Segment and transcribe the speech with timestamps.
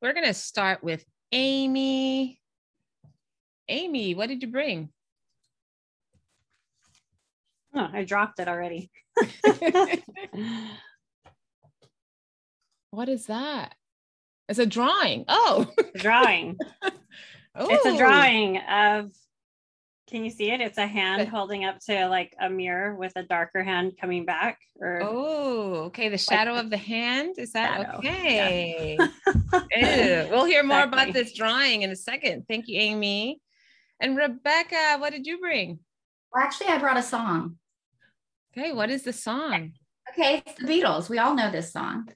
[0.00, 2.40] we're going to start with Amy.
[3.68, 4.90] Amy, what did you bring?
[7.74, 8.90] Oh, I dropped it already.
[12.90, 13.74] what is that?
[14.48, 15.24] It's a drawing.
[15.28, 16.56] Oh, a drawing.
[16.82, 16.90] oh.
[17.58, 17.96] It's a oh.
[17.96, 19.10] drawing of
[20.08, 20.60] can you see it?
[20.60, 24.60] It's a hand holding up to like a mirror with a darker hand coming back.
[24.80, 26.08] Or oh, okay.
[26.08, 27.98] The shadow like, of the hand is that shadow.
[27.98, 28.98] okay?
[29.74, 30.30] Yeah.
[30.30, 31.02] we'll hear more exactly.
[31.02, 32.44] about this drawing in a second.
[32.48, 33.40] Thank you, Amy.
[34.00, 35.78] And Rebeca, what did you bring?
[36.32, 37.56] Well, actually, I brought a song.
[38.56, 39.72] Okay, what is the song?
[40.10, 41.08] Okay, it's the Beatles.
[41.08, 42.08] We all know this song.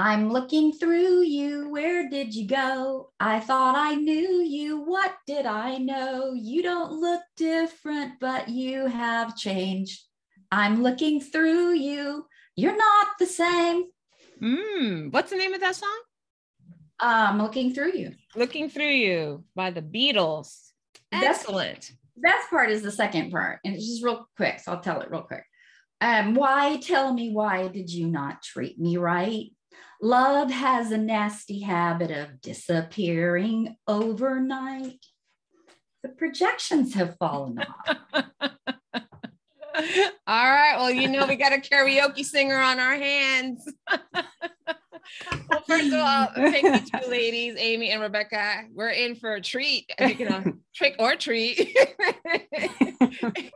[0.00, 1.68] I'm looking through you.
[1.68, 3.10] Where did you go?
[3.20, 4.80] I thought I knew you.
[4.80, 6.32] What did I know?
[6.32, 10.00] You don't look different, but you have changed.
[10.50, 12.24] I'm looking through you.
[12.56, 13.84] You're not the same.
[14.42, 16.00] Mm, what's the name of that song?
[16.98, 18.12] I'm um, looking through you.
[18.34, 20.70] Looking through you by the Beatles.
[21.12, 21.90] Excellent.
[22.16, 24.60] The best part is the second part, and it's just real quick.
[24.60, 25.44] So I'll tell it real quick.
[26.00, 29.50] Um, why tell me why did you not treat me right?
[30.02, 35.04] Love has a nasty habit of disappearing overnight.
[36.02, 37.96] The projections have fallen off.
[40.26, 40.76] All right.
[40.76, 43.70] Well, you know, we got a karaoke singer on our hands.
[44.14, 48.68] well, first of all, thank you two ladies, Amy and Rebeca.
[48.72, 51.76] We're in for a treat, you know, trick or treat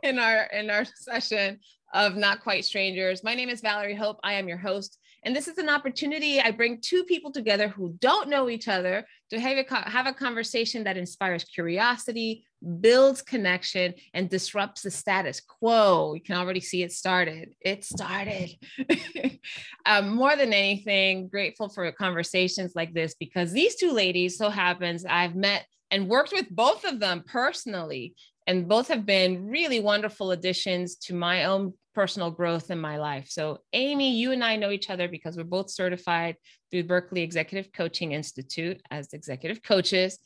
[0.03, 1.59] in our in our session
[1.93, 3.23] of Not Quite Strangers.
[3.23, 4.19] My name is Valerie Hope.
[4.23, 4.99] I am your host.
[5.25, 9.07] And this is an opportunity I bring two people together who don't know each other
[9.31, 12.45] to have a, have a conversation that inspires curiosity,
[12.79, 16.13] builds connection, and disrupts the status quo.
[16.13, 17.55] You can already see it started.
[17.59, 18.51] It started.
[19.87, 25.05] um, more than anything, grateful for conversations like this because these two ladies, so happens,
[25.05, 28.13] I've met and worked with both of them personally
[28.45, 33.27] and both have been really wonderful additions to my own personal growth in my life.
[33.29, 36.35] So, Amy, you and I know each other because we're both certified
[36.69, 40.19] through Berkeley Executive Coaching Institute as executive coaches.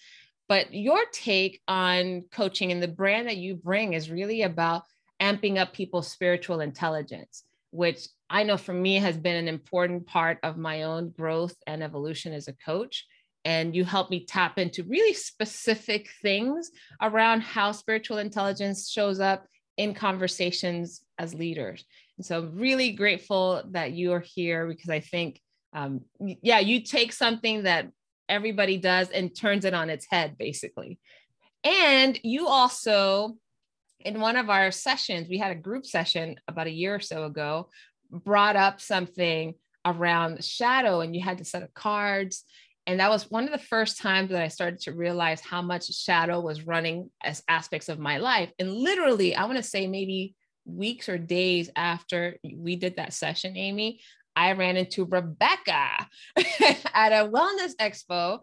[0.50, 4.81] But your take on coaching and the brand that you bring is really about
[5.22, 10.40] amping up people's spiritual intelligence, which I know for me has been an important part
[10.41, 13.06] of my own growth and evolution as a coach.
[13.46, 16.72] And you help me tap into really specific things
[17.02, 19.46] around how spiritual intelligence shows up
[19.79, 21.85] in conversations as leaders.
[22.17, 25.40] And so really grateful that you are here because I think,
[25.72, 27.88] um, yeah, you take something that
[28.28, 31.00] everybody does and turns it on its head, basically.
[31.63, 33.38] And you also,
[34.01, 37.23] in one of our sessions, we had a group session about a year or so
[37.23, 37.69] ago,
[38.11, 39.53] brought up something
[39.85, 42.44] around shadow, and you had to set of cards
[42.89, 45.94] and that was one of the first times that I started to realize how much
[45.94, 48.51] shadow was running as aspects of my life.
[48.57, 50.33] And literally, I want to say maybe
[50.66, 54.01] weeks or days after we did that session, Amy,
[54.35, 56.07] I ran into Rebeca
[56.95, 58.39] at a wellness expo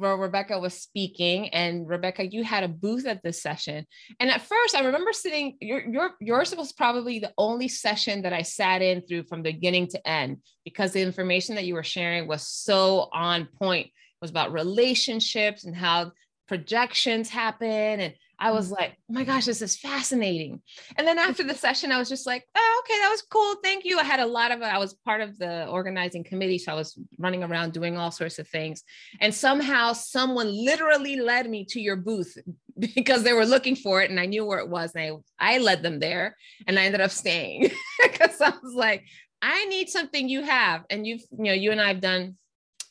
[0.00, 1.50] where Rebeca was speaking.
[1.50, 3.86] And Rebeca, you had a booth at this session.
[4.18, 8.32] And at first, I remember sitting, your, your, yours was probably the only session that
[8.32, 12.26] I sat in through from beginning to end because the information that you were sharing
[12.26, 13.86] was so on point.
[13.86, 16.12] It was about relationships and how
[16.48, 18.74] projections happen and I was mm-hmm.
[18.74, 20.62] like, oh my gosh, this is fascinating.
[20.96, 23.56] And then after the session, I was just like, oh, okay, that was cool.
[23.62, 23.98] Thank you.
[23.98, 26.58] I had a lot of, I was part of the organizing committee.
[26.58, 28.82] So I was running around doing all sorts of things.
[29.20, 32.36] And somehow someone literally led me to your booth
[32.94, 34.94] because they were looking for it and I knew where it was.
[34.94, 36.36] And I, I led them there
[36.66, 37.70] and I ended up staying
[38.02, 39.04] because I was like,
[39.42, 40.84] I need something you have.
[40.90, 42.36] And you've, you know, you and I have done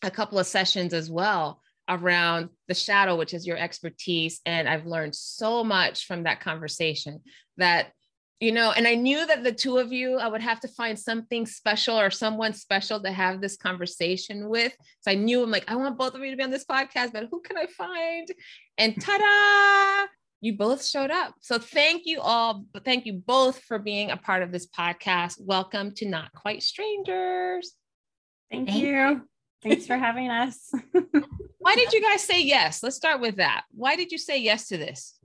[0.02, 4.40] a couple of sessions as well around the shadow, which is your expertise.
[4.46, 7.22] And I've learned so much from that conversation
[7.58, 7.92] that,
[8.40, 10.98] you know, and I knew that the two of you, I would have to find
[10.98, 14.74] something special or someone special to have this conversation with.
[15.02, 17.12] So I knew I'm like, I want both of you to be on this podcast,
[17.12, 18.30] but who can I find?
[18.78, 20.08] And ta da!
[20.42, 21.34] You both showed up.
[21.42, 22.63] So thank you all.
[22.86, 25.36] Thank you both for being a part of this podcast.
[25.42, 27.74] Welcome to Not Quite Strangers.
[28.50, 28.88] Thank, thank you.
[28.88, 29.29] you.
[29.62, 30.72] Thanks for having us.
[31.60, 32.82] Why did you guys say yes?
[32.82, 33.64] Let's start with that.
[33.72, 35.20] Why did you say yes to this?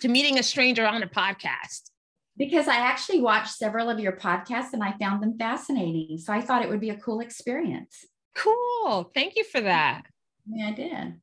[0.00, 1.90] To meeting a stranger on a podcast?
[2.36, 6.18] Because I actually watched several of your podcasts and I found them fascinating.
[6.18, 8.04] So I thought it would be a cool experience.
[8.36, 9.10] Cool.
[9.14, 10.02] Thank you for that.
[10.46, 11.20] Yeah, I did.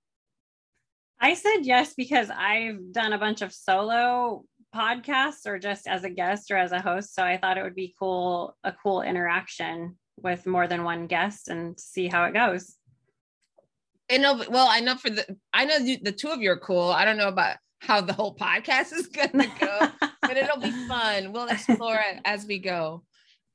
[1.22, 4.44] I said yes because I've done a bunch of solo
[4.76, 7.16] podcasts or just as a guest or as a host.
[7.16, 11.50] So I thought it would be cool, a cool interaction with more than one guest
[11.50, 12.76] and see how it goes.
[14.12, 16.60] I know, well, I know for the, I know you, the two of you are
[16.60, 16.90] cool.
[16.90, 19.88] I don't know about how the whole podcast is gonna go,
[20.22, 21.32] but it'll be fun.
[21.32, 23.04] We'll explore it as we go.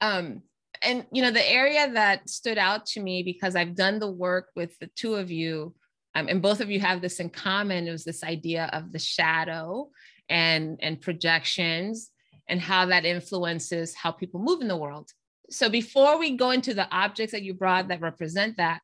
[0.00, 0.42] Um,
[0.82, 4.48] and you know, the area that stood out to me because I've done the work
[4.56, 5.74] with the two of you,
[6.14, 8.98] um, and both of you have this in common, it was this idea of the
[8.98, 9.90] shadow
[10.28, 12.10] and and projections
[12.48, 15.10] and how that influences how people move in the world.
[15.50, 18.80] So before we go into the objects that you brought that represent that,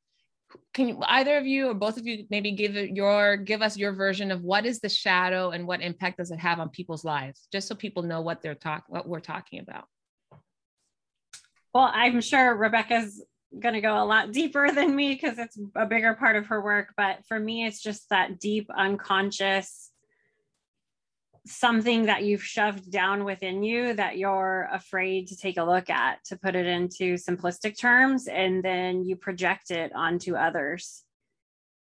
[0.75, 3.93] can you, either of you or both of you maybe give your give us your
[3.93, 7.49] version of what is the shadow and what impact does it have on people's lives?
[7.53, 9.85] Just so people know what they're talking what we're talking about.
[11.75, 13.23] Well i'm sure rebeca's
[13.59, 16.61] going to go a lot deeper than me because it's a bigger part of her
[16.61, 19.86] work but for me it's just that deep unconscious
[21.47, 26.25] something that you've shoved down within you that you're afraid to take a look at
[26.25, 31.03] to put it into simplistic terms and then you project it onto others.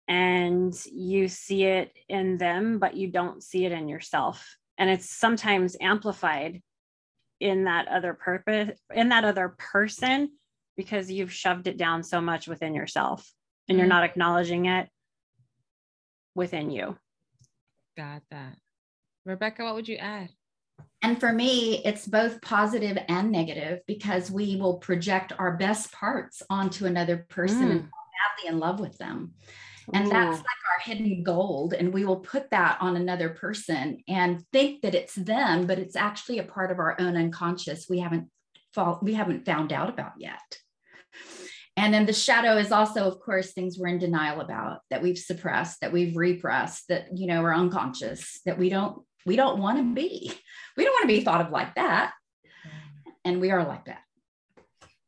[0.07, 4.57] And you see it in them but you don't see it in yourself.
[4.77, 6.61] And it's sometimes amplified
[7.39, 10.29] in that other purpose in that other person
[10.77, 13.31] because you've shoved it down so much within yourself
[13.67, 13.95] and you're mm-hmm.
[13.95, 14.89] not acknowledging it
[16.35, 16.97] within you.
[17.97, 18.57] Got that
[19.27, 20.29] Rebeca, what would you add?
[21.03, 26.43] And for me, it's both positive and negative because we will project our best parts
[26.49, 27.71] onto another person mm.
[27.71, 28.03] and fall
[28.37, 29.33] madly in love with them.
[29.93, 30.09] And Ooh.
[30.09, 31.73] that's like our hidden gold.
[31.73, 35.95] And we will put that on another person and think that it's them, but it's
[35.95, 38.29] actually a part of our own unconscious we haven't
[38.73, 40.57] fall, we haven't found out about yet.
[41.77, 45.17] And then the shadow is also, of course, things we're in denial about that we've
[45.17, 49.77] suppressed, that we've repressed, that you know we're unconscious, that we don't we don't want
[49.77, 50.31] to be.
[50.77, 52.13] We don't want to be thought of like that.
[53.23, 54.01] And we are like that.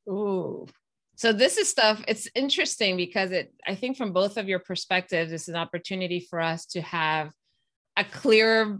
[0.10, 0.68] Ooh.
[1.16, 5.32] So this is stuff, it's interesting because it, I think from both of your perspectives,
[5.32, 7.32] it's an opportunity for us to have
[7.96, 8.80] a clear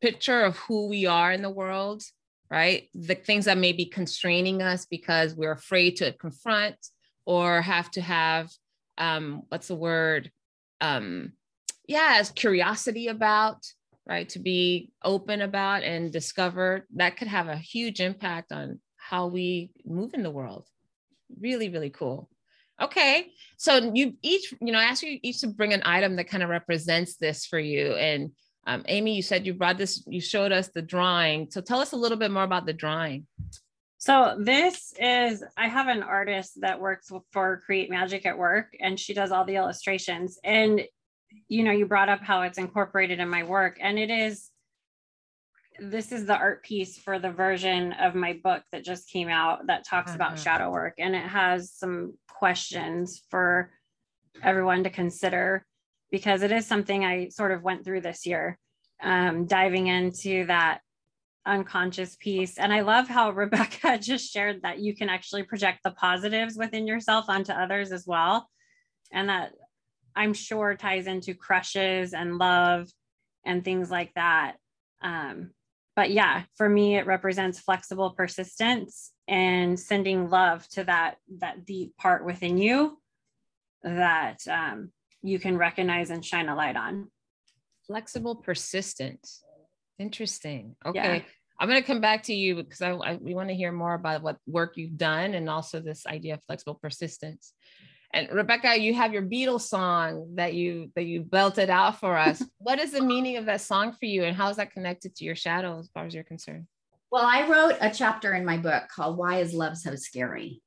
[0.00, 2.02] picture of who we are in the world,
[2.50, 2.88] right?
[2.94, 6.76] The things that may be constraining us because we're afraid to confront
[7.24, 8.50] or have to have,
[8.98, 10.30] um, what's the word?
[10.80, 11.32] Um,
[11.88, 13.66] yeah, curiosity about
[14.06, 14.28] right?
[14.30, 19.70] To be open about and discover that could have a huge impact on how we
[19.84, 20.66] move in the world.
[21.40, 22.28] Really, really cool.
[22.80, 23.32] Okay.
[23.58, 26.42] So you each, you know, I asked you each to bring an item that kind
[26.42, 27.94] of represents this for you.
[27.94, 28.30] And
[28.66, 31.50] um, Amy, you said you brought this, you showed us the drawing.
[31.50, 33.26] So tell us a little bit more about the drawing.
[33.98, 38.98] So this is, I have an artist that works for Create Magic at work and
[38.98, 40.38] she does all the illustrations.
[40.42, 40.82] And
[41.48, 44.50] you know, you brought up how it's incorporated in my work, and it is.
[45.82, 49.66] This is the art piece for the version of my book that just came out
[49.68, 50.42] that talks about mm-hmm.
[50.42, 53.70] shadow work, and it has some questions for
[54.42, 55.64] everyone to consider
[56.10, 58.58] because it is something I sort of went through this year,
[59.02, 60.80] um, diving into that
[61.46, 62.58] unconscious piece.
[62.58, 66.86] And I love how Rebeca just shared that you can actually project the positives within
[66.86, 68.48] yourself onto others as well.
[69.12, 69.52] And that
[70.14, 72.88] I'm sure ties into crushes and love
[73.44, 74.56] and things like that.
[75.02, 75.50] Um,
[75.96, 81.96] but yeah, for me, it represents flexible persistence and sending love to that that deep
[81.96, 82.98] part within you
[83.82, 84.90] that um,
[85.22, 87.08] you can recognize and shine a light on.
[87.86, 89.42] Flexible persistence.
[89.98, 90.76] Interesting.
[90.84, 91.16] Okay.
[91.16, 91.22] Yeah.
[91.58, 93.92] I'm going to come back to you because I, I we want to hear more
[93.92, 97.52] about what work you've done and also this idea of flexible persistence.
[98.12, 102.42] And Rebeca, you have your Beatles song that you that you belted out for us.
[102.58, 105.24] what is the meaning of that song for you, and how is that connected to
[105.24, 106.66] your shadow as far as you're concerned?
[107.12, 110.60] Well, I wrote a chapter in my book called "Why Is Love So Scary,"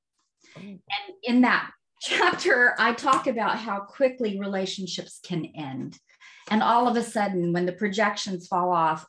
[0.56, 0.80] and
[1.24, 1.72] in that
[2.02, 6.00] chapter, I talk about how quickly relationships can end,
[6.50, 9.06] and all of a sudden, when the projections fall off,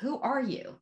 [0.00, 0.79] who are you?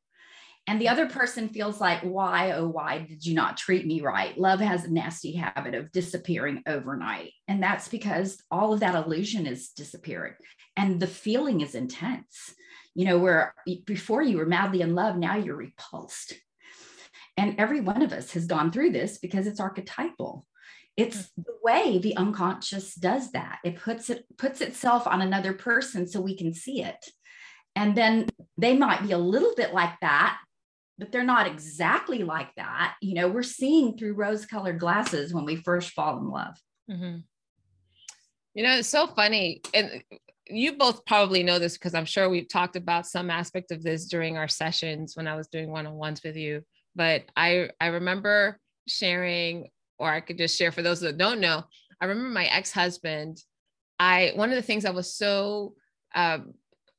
[0.69, 4.37] And the other person feels like why oh why did you not treat me right?
[4.39, 9.47] Love has a nasty habit of disappearing overnight and that's because all of that illusion
[9.47, 10.35] is disappearing
[10.77, 12.55] and the feeling is intense.
[12.95, 13.55] You know where
[13.87, 16.35] before you were madly in love now you're repulsed.
[17.39, 20.45] And every one of us has gone through this because it's archetypal.
[20.99, 21.43] It's mm-hmm.
[21.47, 23.61] the way the unconscious does that.
[23.65, 27.09] It puts it puts itself on another person so we can see it.
[27.75, 30.39] And then they might be a little bit like that
[30.99, 32.97] but they're not exactly like that.
[33.01, 36.57] You know, we're seeing through rose colored glasses when we first fall in love.
[36.91, 37.19] Mm-hmm.
[38.55, 39.61] You know, it's so funny.
[39.75, 40.03] And
[40.47, 44.07] you both probably know this because I'm sure we've talked about some aspect of this
[44.07, 46.65] during our sessions when I was doing one on ones with you.
[46.97, 51.63] But I, I remember sharing, or I could just share for those that don't know,
[52.01, 53.43] I remember my ex husband
[53.99, 55.75] I one of the things I was so
[56.15, 56.55] um,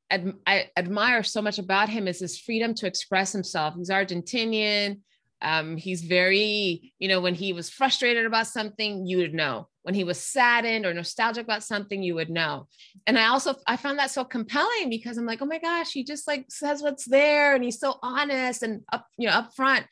[0.10, 3.76] ad- I admire so much about him is his freedom to express himself.
[3.76, 5.00] He's Argentinian.
[5.42, 9.70] Um, he's very, you know, when he was frustrated about something, you would know.
[9.84, 12.68] When he was saddened or nostalgic about something, you would know.
[13.08, 16.04] And I also I found that so compelling because I'm like, oh my gosh, he
[16.04, 19.86] just like says what's there and he's so honest and up, you know, upfront.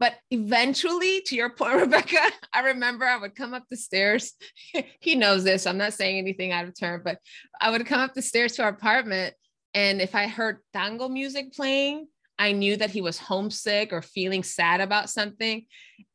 [0.00, 4.32] But eventually, to your point, Rebeca, I remember I would come up the stairs.
[5.00, 5.66] he knows this.
[5.66, 7.18] I'm not saying anything out of turn, but
[7.60, 9.34] I would come up the stairs to our apartment.
[9.78, 14.42] And if I heard tango music playing, I knew that he was homesick or feeling
[14.42, 15.66] sad about something.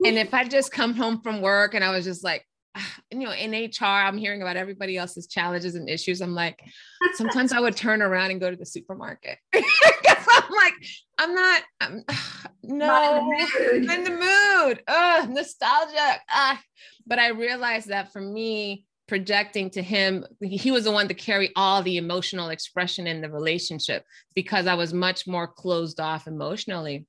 [0.05, 2.45] And if I just come home from work and I was just like,
[3.09, 6.19] you know, in HR, I'm hearing about everybody else's challenges and issues.
[6.21, 6.59] I'm like,
[7.13, 9.37] sometimes I would turn around and go to the supermarket.
[9.55, 10.73] I'm like,
[11.17, 12.03] I'm not, I'm,
[12.63, 13.91] no, not in the mood.
[13.91, 14.83] in the mood.
[14.87, 16.19] Ugh, nostalgia.
[16.29, 16.61] Ah.
[17.07, 21.51] But I realized that for me, projecting to him, he was the one to carry
[21.55, 24.03] all the emotional expression in the relationship
[24.33, 27.05] because I was much more closed off emotionally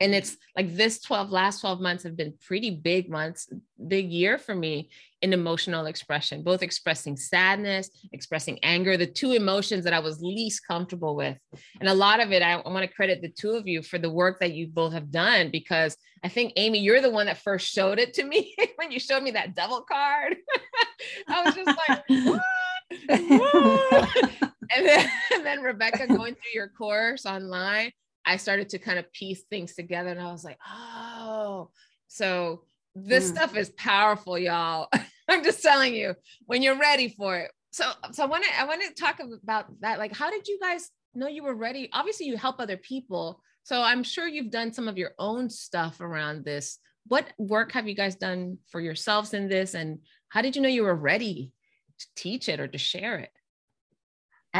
[0.00, 3.48] and it's like this 12 last 12 months have been pretty big months
[3.86, 4.90] big year for me
[5.22, 10.66] in emotional expression both expressing sadness expressing anger the two emotions that i was least
[10.66, 11.36] comfortable with.
[11.80, 13.98] And a lot of it i, I want to credit the two of you for
[13.98, 17.38] the work that you both have done because i think amy you're the one that
[17.38, 20.36] first showed it to me when you showed me that devil card.
[21.28, 22.42] I was just like what?
[24.70, 27.92] and then, and then rebeca going through your course online
[28.28, 31.70] I started to kind of piece things together and I was like, oh,
[32.08, 33.34] so this mm.
[33.34, 34.88] stuff is powerful, y'all.
[35.28, 37.50] I'm just telling you when you're ready for it.
[37.70, 39.98] So, so I want to, I want to talk about that.
[39.98, 41.88] Like, how did you guys know you were ready?
[41.94, 43.40] Obviously you help other people.
[43.62, 46.78] So I'm sure you've done some of your own stuff around this.
[47.06, 49.72] What work have you guys done for yourselves in this?
[49.72, 51.52] And how did you know you were ready
[51.98, 53.30] to teach it or to share it?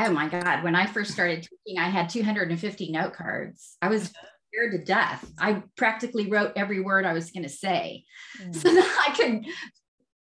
[0.07, 0.63] Oh my God.
[0.63, 3.77] When I first started teaching, I had 250 note cards.
[3.83, 4.13] I was
[4.53, 5.31] scared to death.
[5.39, 8.05] I practically wrote every word I was going to say
[8.41, 8.55] mm.
[8.55, 9.47] so that I could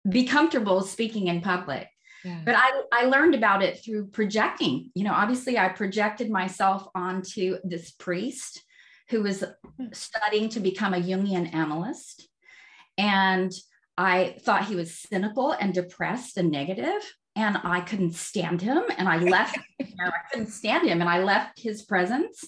[0.08, 1.88] be comfortable speaking in public.
[2.24, 2.40] Yeah.
[2.44, 4.90] But I, I learned about it through projecting.
[4.94, 8.62] You know, obviously, I projected myself onto this priest
[9.10, 9.44] who was
[9.78, 9.86] hmm.
[9.92, 12.28] studying to become a Jungian analyst.
[12.98, 13.52] And
[13.96, 17.02] I thought he was cynical and depressed and negative
[17.36, 18.82] and I couldn't stand him.
[18.96, 22.44] And I left, you know, I couldn't stand him and I left his presence.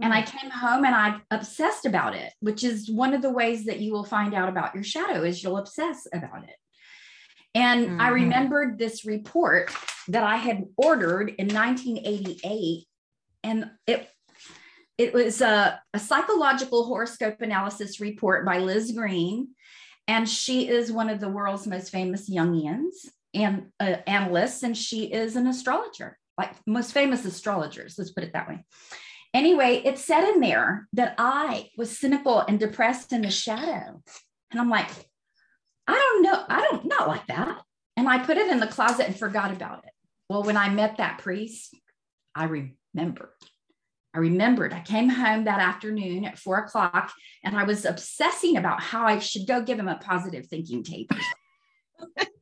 [0.00, 0.26] And I mm.
[0.26, 3.92] came home and I obsessed about it, which is one of the ways that you
[3.92, 6.54] will find out about your shadow is you'll obsess about it.
[7.54, 8.00] And mm-hmm.
[8.00, 9.72] I remembered this report
[10.06, 12.84] that I had ordered in 1988.
[13.42, 14.08] And it
[14.98, 19.48] it was a, a psychological horoscope analysis report by Liz Greene.
[20.08, 22.94] And she is one of the world's most famous Jungians
[23.34, 27.96] and uh, analyst, and she is an astrologer, like most famous astrologers.
[27.98, 28.64] Let's put it that way.
[29.34, 34.02] Anyway, it said in there that I was cynical and depressed in the shadow,
[34.50, 34.90] and I'm like,
[35.86, 37.60] I don't know, I don't not like that.
[37.96, 39.92] And I put it in the closet and forgot about it.
[40.28, 41.74] Well, when I met that priest,
[42.34, 43.32] I remembered.
[44.14, 47.12] I remembered I came home that afternoon at four o'clock
[47.44, 51.10] and I was obsessing about how I should go give him a positive thinking tape.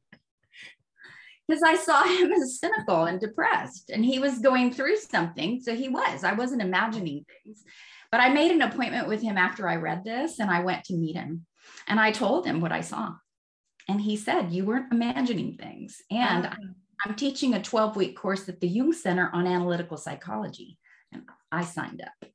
[1.46, 5.60] because I saw him as cynical and depressed, and he was going through something.
[5.60, 6.24] So he was.
[6.24, 7.62] I wasn't imagining things.
[8.10, 10.94] But I made an appointment with him after I read this, and I went to
[10.94, 11.46] meet him.
[11.88, 13.14] And I told him what I saw.
[13.88, 16.00] And he said, You weren't imagining things.
[16.10, 16.66] And oh.
[17.04, 20.78] I'm teaching a 12 week course at the Jung Center on analytical psychology.
[21.12, 22.30] And I signed up.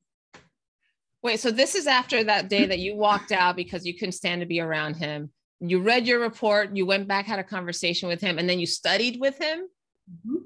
[1.24, 4.42] Wait, so this is after that day that you walked out because you couldn't stand
[4.42, 5.30] to be around him
[5.62, 8.66] you read your report, you went back, had a conversation with him, and then you
[8.66, 9.68] studied with him?
[10.10, 10.38] Mm-hmm.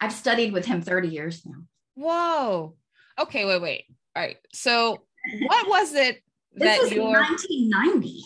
[0.00, 1.64] I've studied with him 30 years now.
[1.94, 2.76] Whoa.
[3.18, 3.84] Okay, wait, wait.
[4.14, 4.36] All right.
[4.54, 5.02] So,
[5.46, 6.22] what was it
[6.54, 8.22] that was your 1990?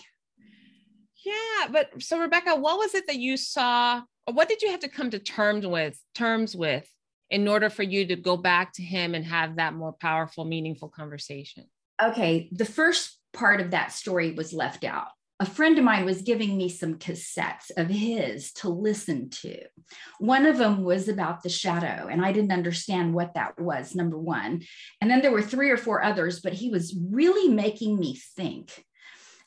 [1.24, 4.80] Yeah, but so Rebeca, what was it that you saw, or what did you have
[4.80, 6.86] to come to terms with, terms with,
[7.30, 10.88] in order for you to go back to him and have that more powerful, meaningful
[10.88, 11.64] conversation?
[12.02, 15.08] Okay, the first part of that story was left out
[15.42, 19.58] a friend of mine was giving me some cassettes of his to listen to.
[20.20, 24.16] One of them was about the shadow, and I didn't understand what that was, number
[24.16, 24.62] one.
[25.00, 28.84] And then there were three or four others, but he was really making me think.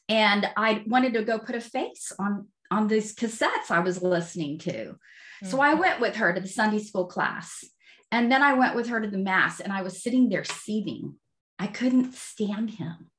[0.10, 4.58] And I wanted to go put a face on, on these cassettes I was listening
[4.60, 4.72] to.
[4.72, 5.48] Mm-hmm.
[5.48, 5.80] So I mm-hmm.
[5.80, 7.64] went with her to the Sunday school class.
[8.12, 11.16] And then I went with her to the mass, and I was sitting there seething.
[11.58, 13.12] I couldn't stand him.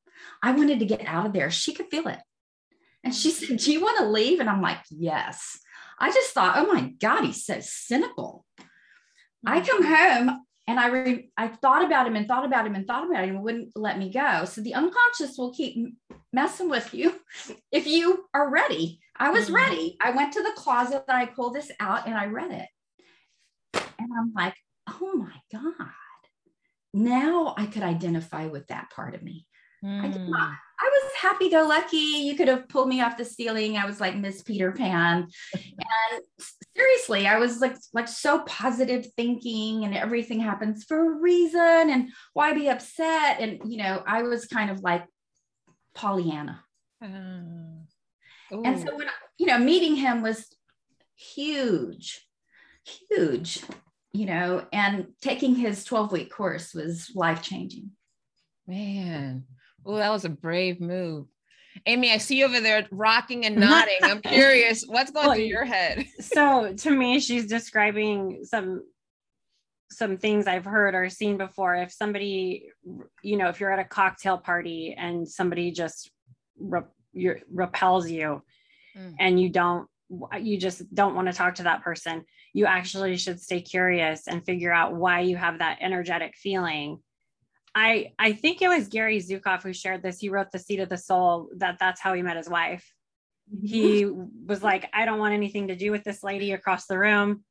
[0.42, 1.50] I wanted to get out of there.
[1.50, 2.18] She could feel it.
[3.06, 4.40] And she said, Do you want to leave?
[4.40, 5.60] And I'm like, Yes.
[6.00, 8.44] I just thought, Oh my God, he's so cynical.
[9.46, 12.84] I come home and I re- I thought about him and thought about him and
[12.84, 14.44] thought about him and wouldn't let me go.
[14.44, 15.94] So the unconscious will keep
[16.32, 17.14] messing with you
[17.70, 18.98] if you are ready.
[19.16, 19.54] I was Mhm.
[19.54, 19.96] ready.
[20.00, 22.68] I went to the closet and I pulled this out and I read it.
[24.00, 24.56] And I'm like,
[24.88, 25.92] oh my God.
[26.92, 29.46] Now I could identify with that part of me.
[29.86, 30.52] I did not.
[30.78, 31.96] I was happy go lucky.
[31.96, 33.76] You could have pulled me off the ceiling.
[33.76, 35.28] I was like Miss Peter Pan.
[35.54, 36.22] and
[36.76, 42.10] seriously, I was like like so positive thinking and everything happens for a reason and
[42.34, 43.40] why be upset?
[43.40, 45.04] And you know, I was kind of like
[45.94, 46.62] Pollyanna.
[47.02, 47.84] Mm.
[48.50, 50.46] And so when you know, meeting him was
[51.16, 52.26] huge,
[53.08, 53.62] huge,
[54.12, 57.92] you know, and taking his 12 week course was life changing.
[58.66, 59.44] Man,
[59.86, 61.26] oh, that was a brave move.
[61.84, 63.98] Amy, I see you over there rocking and nodding.
[64.02, 66.06] I'm curious, what's going Well, through your head?
[66.20, 68.82] so to me she's describing some
[69.92, 72.66] some things i've heard or seen before if somebody
[73.22, 76.10] you know if you're at a cocktail party and somebody just
[76.58, 76.80] re-
[77.12, 78.42] you repels you
[78.98, 79.14] Mm.
[79.20, 79.86] and you don't
[80.40, 82.24] you just don't want to talk to that person
[82.54, 86.98] you actually should stay curious and figure out why you have that energetic feeling
[87.76, 90.88] i i think it was gary zukav who shared this he wrote the seat of
[90.88, 92.92] the soul that that's how he met his wife
[93.54, 93.66] mm-hmm.
[93.66, 97.45] he was like, I don't want anything to do with this lady across the room.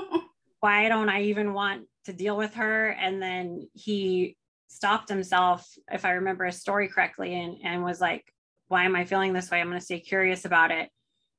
[0.60, 2.88] Why don't I even want to deal with her?
[2.90, 4.36] And then he
[4.68, 8.24] stopped himself, if I remember his story correctly, and, and was like,
[8.68, 9.60] Why am I feeling this way?
[9.60, 10.88] I'm going to stay curious about it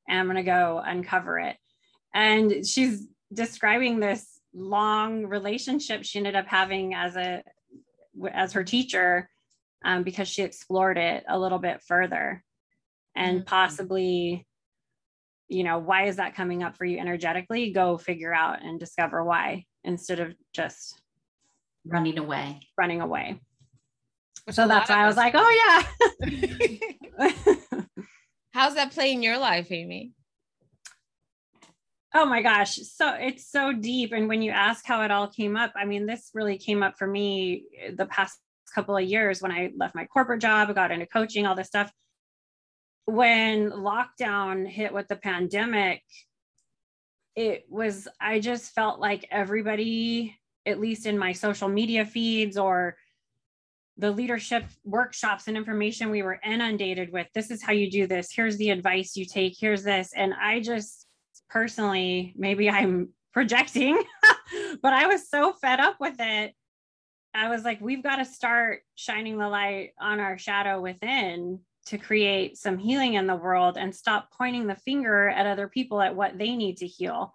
[0.08, 1.58] and I'm going to go uncover it.
[2.14, 7.42] And she's describing this long relationship she ended up having as a
[8.32, 9.30] as her teacher
[9.84, 12.44] um, because she explored it a little bit further
[13.15, 13.46] and Mhm.
[13.46, 14.48] possibly
[15.48, 19.24] you know why is that coming up for you energetically go figure out and discover
[19.24, 21.01] why instead of just
[21.86, 22.59] Running away.
[22.77, 23.40] running away
[24.46, 25.83] Which so that's lot why i was like oh
[27.20, 27.27] yeah
[28.53, 30.12] How's that play in your life, Amy?
[32.14, 32.76] Oh my gosh.
[32.76, 34.12] So it's so deep.
[34.12, 36.98] And when you ask how it all came up i mean this really came up
[36.98, 38.40] for me eh, the past
[38.74, 41.92] couple of years when i left my corporate job got into coaching all this stuff.
[43.06, 46.04] When lockdown hit with the pandemic
[47.36, 52.96] it was i just felt like everybody at least in my social media feeds or
[53.98, 58.32] the leadership workshops and information we were inundated with this is how you do this.
[58.34, 59.56] Here's the advice you take.
[59.60, 60.12] Here's this.
[60.16, 61.08] And i just
[61.51, 64.01] personally maybe i'm projecting
[64.81, 66.53] but i was so fed up with it.
[67.33, 71.98] I was like we've got to start shining the light on our shadow within to
[71.98, 76.16] create some healing in the world and stop pointing the finger at other people at
[76.16, 77.33] what they need to heal.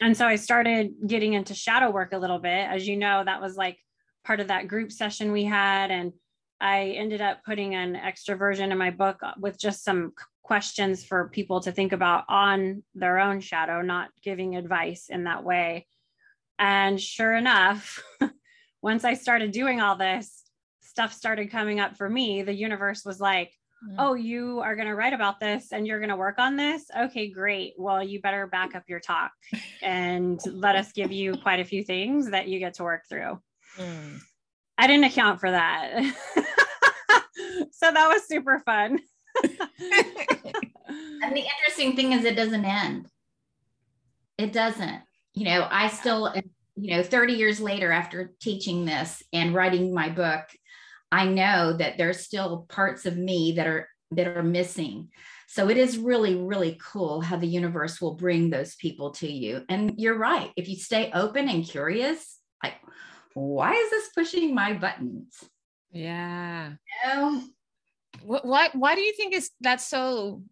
[0.00, 2.66] And so i started getting into shadow work a little bit.
[2.68, 3.78] As you know that was like
[4.24, 6.12] part of that group session we had and
[6.60, 10.12] i ended up putting an extra version in my book with just some
[10.52, 15.42] questions for people to think about on their own shadow not giving advice in that
[15.42, 15.86] way
[16.58, 18.02] and sure enough
[18.82, 20.42] once i started doing all this
[20.82, 23.50] stuff started coming up for me the universe was like
[23.84, 23.96] Mm.
[23.98, 26.84] oh you are going to write about this and you're going to work on this
[26.96, 29.32] okay great well you better back up your talk
[29.82, 33.40] and let us give you quite a few things that you get to work through
[33.78, 34.20] Mm.
[34.78, 36.00] I didn't account for that.
[37.72, 39.00] so that was super fun.
[41.22, 43.06] And the interesting thing is, it doesn't end.
[44.38, 45.02] It doesn't.
[45.34, 46.34] You know, I still,
[46.76, 50.42] you know, 30 years later after teaching this and writing my book,
[51.10, 55.08] I know that there's still parts of me that are that are missing.
[55.48, 59.62] So it is really, really cool how the universe will bring those people to you.
[59.68, 60.50] And you're right.
[60.56, 62.74] If you stay open and curious, like,
[63.34, 65.38] why is this pushing my buttons?
[65.92, 66.72] yeah.
[67.04, 67.42] You know,
[68.22, 70.42] What, what, why do you think is that's so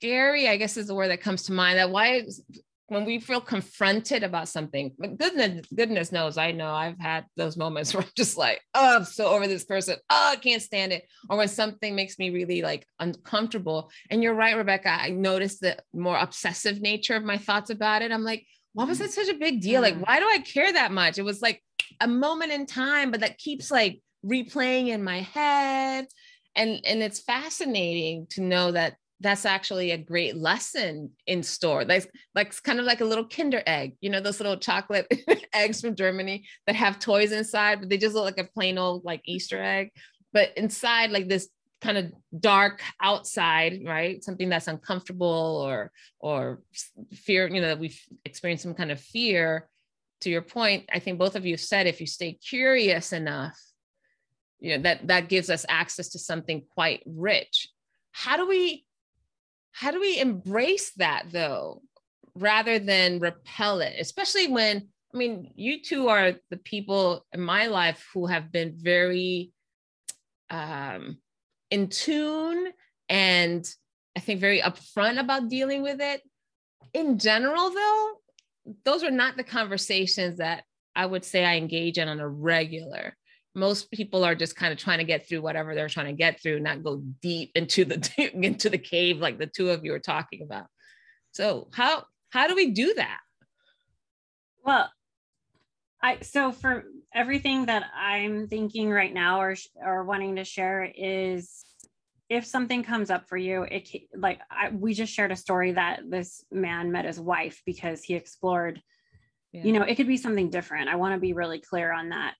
[0.00, 0.48] scary?
[0.48, 1.78] I guess is the word that comes to mind.
[1.78, 2.42] That why is-
[2.88, 7.56] when we feel confronted about something, but goodness, goodness knows, I know I've had those
[7.56, 9.96] moments where I'm just like, oh, I'm so over this person.
[10.08, 11.02] Oh, I can't stand it.
[11.28, 13.90] Or when something makes me really like uncomfortable.
[14.08, 14.86] And you're right, Rebeca.
[15.00, 18.12] I noticed the more obsessive nature of my thoughts about it.
[18.12, 19.82] I'm like, why was that such a big deal?
[19.82, 20.06] Like, Mm.
[20.06, 21.18] why do I care that much?
[21.18, 21.60] It was like
[22.00, 26.06] a moment in time, but that keeps like replaying in my head
[26.56, 31.84] and and it's fascinating to know that that's actually a great lesson in store.
[31.84, 35.06] Like like it's kind of like a little kinder egg you know those little chocolate
[35.52, 39.04] eggs from germany that have toys inside but they just look like a plain old
[39.04, 39.90] like easter egg.
[40.32, 41.48] But inside like this
[41.80, 44.22] kind of dark outside right?
[44.22, 46.62] Something that's uncomfortable or or
[47.12, 49.68] fear you know that we've experienced some kind of fear.
[50.22, 53.54] To your point i think both of you said if you stay curious enough
[54.60, 57.68] you know that that gives us access to something quite rich
[58.12, 58.84] how do we
[59.72, 61.82] how do we embrace that though
[62.34, 67.66] rather than repel it especially when i mean you two are the people in my
[67.66, 69.52] life who have been very
[70.50, 71.18] um
[71.70, 72.68] in tune
[73.08, 73.68] and
[74.16, 76.22] I think very upfront about dealing with it.
[76.94, 78.12] In general, though,
[78.84, 80.64] those are not the conversations that
[80.94, 83.14] I would say I engage in on a regular.
[83.56, 86.40] Most people are just kind of trying to get through whatever they're trying to get
[86.40, 89.98] through, not go deep into the into the cave like the two of you are
[89.98, 90.66] talking about.
[91.32, 93.20] So how how do we do that?
[94.64, 94.90] Well,
[96.02, 101.64] I so for everything that I'm thinking right now or or wanting to share is
[102.28, 106.00] if something comes up for you, it like I, we just shared a story that
[106.08, 108.82] this man met his wife because he explored.
[109.52, 109.64] Yeah.
[109.64, 110.88] You know, it could be something different.
[110.88, 112.34] I want to be really clear on that.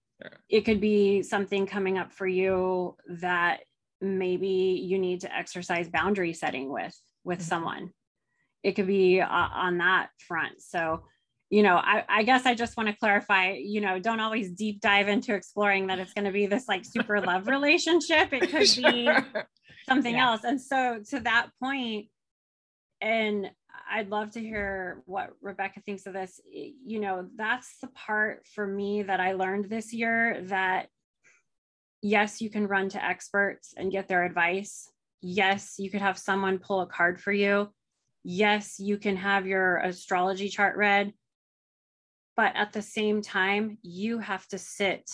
[0.49, 3.61] It could be something coming up for you that
[4.01, 7.49] maybe you need to exercise boundary setting with with mm-hmm.
[7.49, 7.91] someone.
[8.63, 10.61] It could be uh, on that front.
[10.61, 11.05] So
[11.49, 14.81] you know, I, I guess I just want to clarify, you know, don't always deep
[14.81, 18.33] dive into exploring that it's going to be this like super love relationship.
[18.33, 18.91] It could sure.
[18.91, 19.09] be
[19.89, 20.31] something yeah.
[20.31, 20.43] else.
[20.43, 22.09] And so to that point,
[23.01, 23.51] and
[23.91, 26.41] I'd love to hear what Rebeca thinks of this.
[26.51, 30.89] You know, that's the part for me that I learned this year that
[32.03, 34.91] yes, you can run to experts and get their advice.
[35.23, 37.71] Yes, you could have someone pull a card for you.
[38.23, 41.12] Yes, you can have your astrology chart read
[42.37, 45.11] but at the same time you have to sit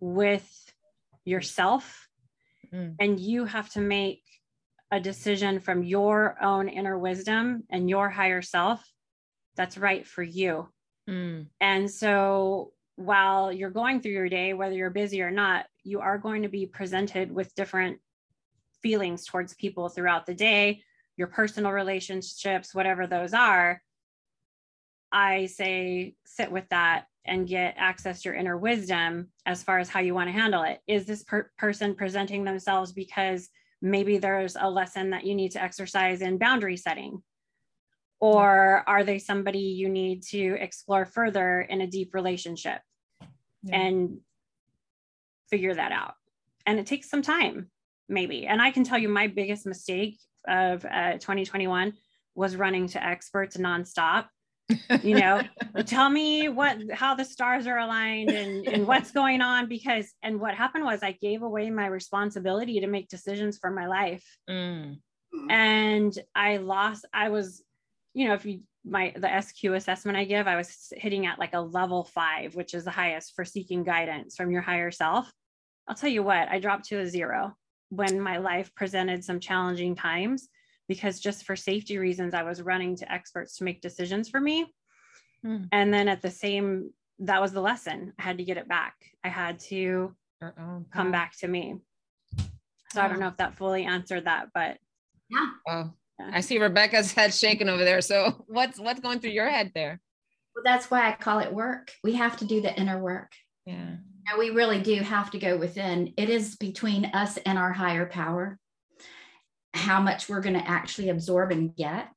[0.00, 0.72] with
[1.24, 2.08] yourself
[2.74, 2.94] mm.
[2.98, 4.22] and you have to make
[4.90, 8.84] a decision from your own inner wisdom and your higher self
[9.56, 10.68] that's right for you
[11.08, 11.46] mm.
[11.60, 16.18] and so while you're going through your day whether you're busy or not you are
[16.18, 17.98] going to be presented with different
[18.82, 20.82] feelings towards people throughout the day
[21.16, 23.80] your personal relationships whatever those are
[25.12, 29.88] I say sit with that and get access to your inner wisdom as far as
[29.88, 30.80] how you want to handle it.
[30.86, 33.48] Is this per- person presenting themselves because
[33.82, 37.22] maybe there's a lesson that you need to exercise in boundary setting?
[38.20, 42.80] Or are they somebody you need to explore further in a deep relationship
[43.62, 43.76] yeah.
[43.76, 44.18] and
[45.48, 46.14] figure that out?
[46.66, 47.70] And it takes some time,
[48.08, 48.46] maybe.
[48.46, 51.94] And I can tell you my biggest mistake of uh, 2021
[52.34, 54.26] was running to experts nonstop
[55.02, 55.40] you know
[55.86, 60.40] tell me what how the stars are aligned and, and what's going on because and
[60.40, 64.24] what happened was i gave away my responsibility to make decisions for my life.
[64.48, 64.98] Mm.
[65.48, 67.62] and i lost i was
[68.14, 71.54] you know if you my the sq assessment i give i was hitting at like
[71.54, 75.30] a level five which is the highest for seeking guidance from your higher self.
[75.86, 77.54] I'll tell you what i dropped to a zero
[77.90, 80.48] when my life presented some challenging times
[80.90, 84.74] because just for safety reasons, I was running to experts to make decisions for me.
[85.46, 85.68] Mm.
[85.70, 88.12] And then at the same, that was the lesson.
[88.18, 88.96] I had to get it back.
[89.22, 90.16] I had to
[90.92, 91.76] come back to me.
[92.92, 94.78] So I don't know if that fully answered that, but
[95.30, 95.46] yeah.
[95.68, 96.30] Oh, yeah.
[96.32, 98.00] I see Rebeca's head shaking over there.
[98.00, 100.00] So what's what's going through your head there?
[100.56, 101.92] Well, that's why I call it work.
[102.02, 103.30] We have to do the inner work.
[103.64, 103.94] Yeah.
[104.36, 106.14] we really do have to go within.
[106.16, 108.58] It is between us and our higher power
[109.74, 112.08] how much we're going to actually absorb and get.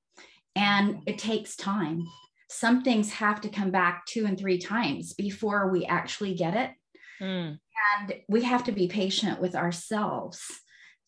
[0.55, 2.05] And it takes time.
[2.49, 6.71] Some things have to come back two and three times before we actually get it.
[7.21, 7.57] Mm.
[7.97, 10.41] And we have to be patient with ourselves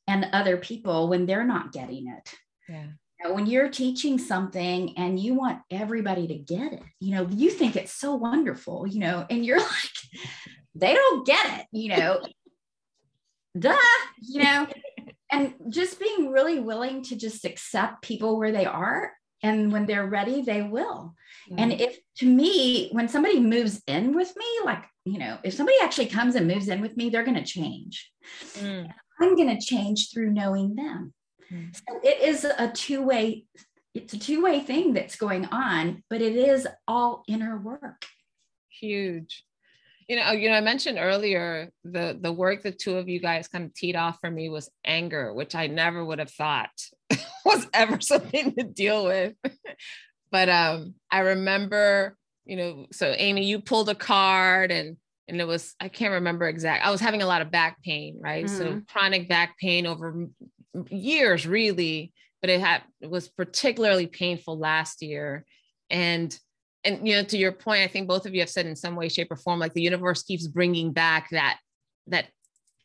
[0.08, 2.34] and other people when they're not getting it.
[2.67, 2.88] Yeah.
[3.31, 7.75] when you're teaching something and you want everybody to get it, you know, you think
[7.75, 9.95] it's so wonderful, you know, and you're like,
[10.73, 12.21] they don't get it, you know,
[13.58, 13.78] duh,
[14.22, 14.68] you know,
[15.32, 19.12] and just being really willing to just accept people where they are
[19.44, 21.13] and when they're ready they will
[21.52, 21.56] mm.
[21.58, 25.78] and if to me when somebody moves in with me like you know if somebody
[25.82, 28.12] actually comes and moves in with me they're going to change
[28.54, 28.88] mm.
[29.22, 31.13] i'm going to change through knowing them
[31.52, 31.76] mm.
[31.76, 33.46] so it is a two-way
[33.94, 38.06] it's a two-way thing that's going on but it is all inner work
[38.70, 39.44] huge
[40.08, 43.48] you know you know i mentioned earlier the the work the two of you guys
[43.48, 46.70] kind of teed off for me was anger which i never would have thought
[47.46, 49.34] was ever something to deal with
[50.32, 52.15] but um i remember
[52.46, 56.48] you know so amy you pulled a card and and it was I can't remember
[56.48, 56.86] exact.
[56.86, 58.46] I was having a lot of back pain, right?
[58.46, 58.58] Mm-hmm.
[58.58, 60.28] So chronic back pain over
[60.89, 65.46] years, really, but it had it was particularly painful last year,
[65.89, 66.38] and
[66.86, 68.95] and you know to your point, I think both of you have said in some
[68.95, 71.60] way, shape, or form, like the universe keeps bringing back that
[72.08, 72.28] that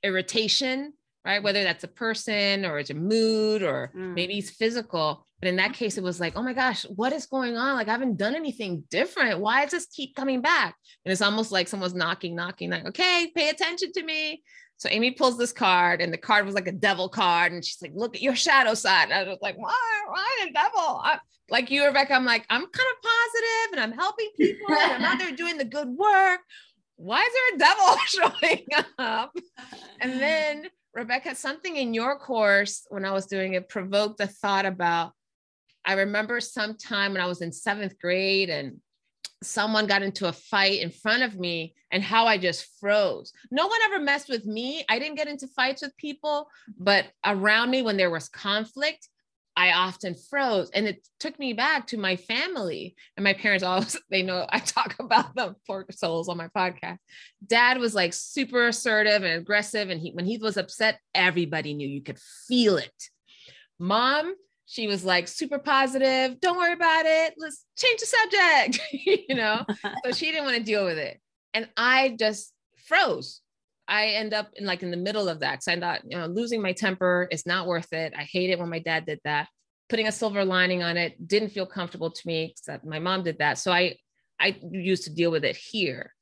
[0.02, 1.42] irritation, right?
[1.42, 4.14] Whether that's a person or it's a mood or mm.
[4.14, 5.26] maybe it's physical.
[5.40, 7.76] But in that case, it was like, oh my gosh, what is going on?
[7.76, 9.40] Like, I haven't done anything different.
[9.40, 10.74] Why does this keep coming back?
[11.04, 14.42] And it's almost like someone's knocking, knocking, like, okay, pay attention to me.
[14.80, 17.52] So Amy pulls this card, and the card was like a devil card.
[17.52, 19.10] And she's like, look at your shadow side.
[19.10, 19.74] And I was like, why?
[20.08, 21.02] Why a devil?
[21.04, 21.18] I,
[21.50, 25.04] like you, Rebeca, I'm like, I'm kind of positive and I'm helping people and I'm
[25.04, 26.40] out there doing the good work.
[26.96, 28.66] Why is there a devil showing
[28.98, 29.36] up?
[30.00, 34.64] And then Rebeca, something in your course when I was doing it provoked a thought
[34.64, 35.12] about.
[35.84, 38.80] I remember sometime when I was in seventh grade and
[39.42, 43.32] someone got into a fight in front of me and how I just froze.
[43.50, 44.84] No one ever messed with me.
[44.88, 46.48] I didn't get into fights with people,
[46.78, 49.08] but around me when there was conflict,
[49.56, 50.70] I often froze.
[50.70, 52.94] And it took me back to my family.
[53.16, 56.98] And my parents always, they know I talk about them, poor souls on my podcast.
[57.46, 59.90] Dad was like super assertive and aggressive.
[59.90, 63.08] And he, when he was upset, everybody knew you could feel it.
[63.78, 64.34] Mom,
[64.70, 66.40] she was like super positive.
[66.40, 67.34] Don't worry about it.
[67.36, 68.80] Let's change the subject,
[69.28, 69.66] you know?
[70.04, 71.20] so she didn't want to deal with it.
[71.52, 72.52] And I just
[72.86, 73.40] froze.
[73.88, 75.56] I end up in like in the middle of that.
[75.56, 78.14] Cause I thought, you know, losing my temper is not worth it.
[78.16, 79.48] I hate it when my dad did that.
[79.88, 83.38] Putting a silver lining on it didn't feel comfortable to me because my mom did
[83.38, 83.58] that.
[83.58, 83.96] So I
[84.38, 86.14] I used to deal with it here.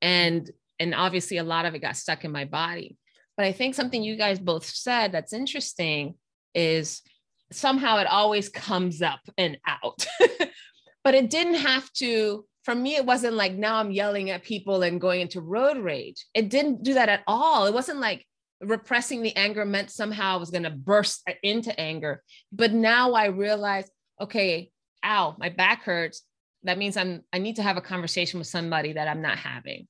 [0.00, 2.96] And and obviously a lot of it got stuck in my body.
[3.36, 6.14] But I think something you guys both said that's interesting
[6.54, 7.02] is
[7.52, 10.06] somehow it always comes up and out.
[11.04, 14.82] but it didn't have to for me, it wasn't like now I'm yelling at people
[14.82, 16.26] and going into road rage.
[16.34, 17.66] It didn't do that at all.
[17.66, 18.26] It wasn't like
[18.60, 22.24] repressing the anger meant somehow I was going to burst into anger.
[22.50, 23.88] But now I realize,
[24.20, 24.72] okay,
[25.04, 26.22] ow, my back hurts.
[26.64, 29.86] That means I'm I need to have a conversation with somebody that I'm not having.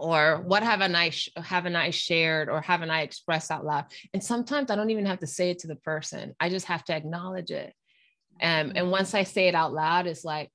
[0.00, 3.84] Or what haven't I haven't I shared or haven't I expressed out loud?
[4.14, 6.34] And sometimes I don't even have to say it to the person.
[6.40, 7.74] I just have to acknowledge it.
[8.42, 8.90] Um, and mm-hmm.
[8.90, 10.50] once I say it out loud, it's like,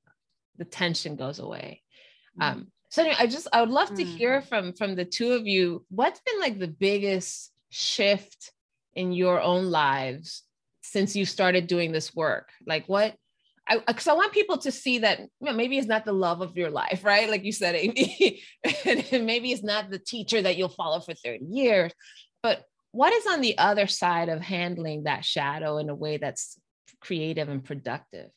[0.58, 1.82] the tension goes away.
[2.40, 2.46] Mm.
[2.46, 4.48] Um, so anyway, I just I would love to hear mm.
[4.48, 5.86] from from the two of you.
[5.90, 8.52] What's been like the biggest shift
[8.94, 10.44] in your own lives
[10.82, 12.50] since you started doing this work?
[12.66, 13.16] Like what?
[13.88, 16.42] Because I, I, want people to see that you know, maybe it's not the love
[16.42, 17.30] of your life, right?
[17.30, 18.42] Like you said, Amy,
[18.86, 21.92] and maybe it's not the teacher that you'll follow for 30 years,
[22.44, 26.60] but what is on the other side of handling that shadow in a way that's
[27.02, 28.30] creative and productive?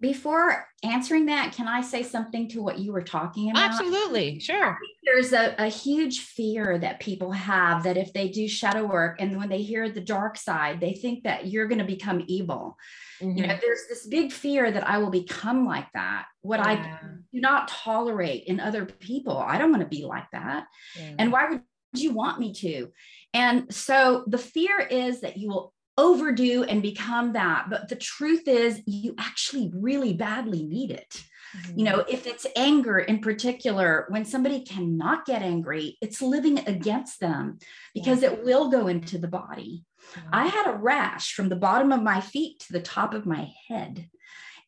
[0.00, 3.70] before answering that, can I say something to what you were talking about?
[3.70, 4.78] Absolutely, sure.
[5.04, 9.38] There's a, a huge fear that people have that if they do shadow work and
[9.38, 12.76] when they hear the dark side, they think that you're going to become evil.
[13.20, 13.38] Mm-hmm.
[13.38, 16.26] You know, there's this big fear that I will become like that.
[16.42, 16.66] What yeah.
[16.68, 17.00] I
[17.32, 19.38] do not tolerate in other people.
[19.38, 20.66] I don't want to be like that.
[20.98, 21.14] Yeah.
[21.18, 21.62] And why would
[21.94, 22.88] you want me to?
[23.34, 27.66] And so the fear is that you will overdo and become that.
[27.70, 31.22] But the truth is, you actually really badly need it.
[31.56, 31.78] Mm-hmm.
[31.78, 37.20] You know, if it's anger in particular, when somebody cannot get angry, it's living against
[37.20, 37.58] them
[37.94, 38.30] because yeah.
[38.30, 39.84] it will go into the body.
[40.32, 43.50] I had a rash from the bottom of my feet to the top of my
[43.68, 44.08] head,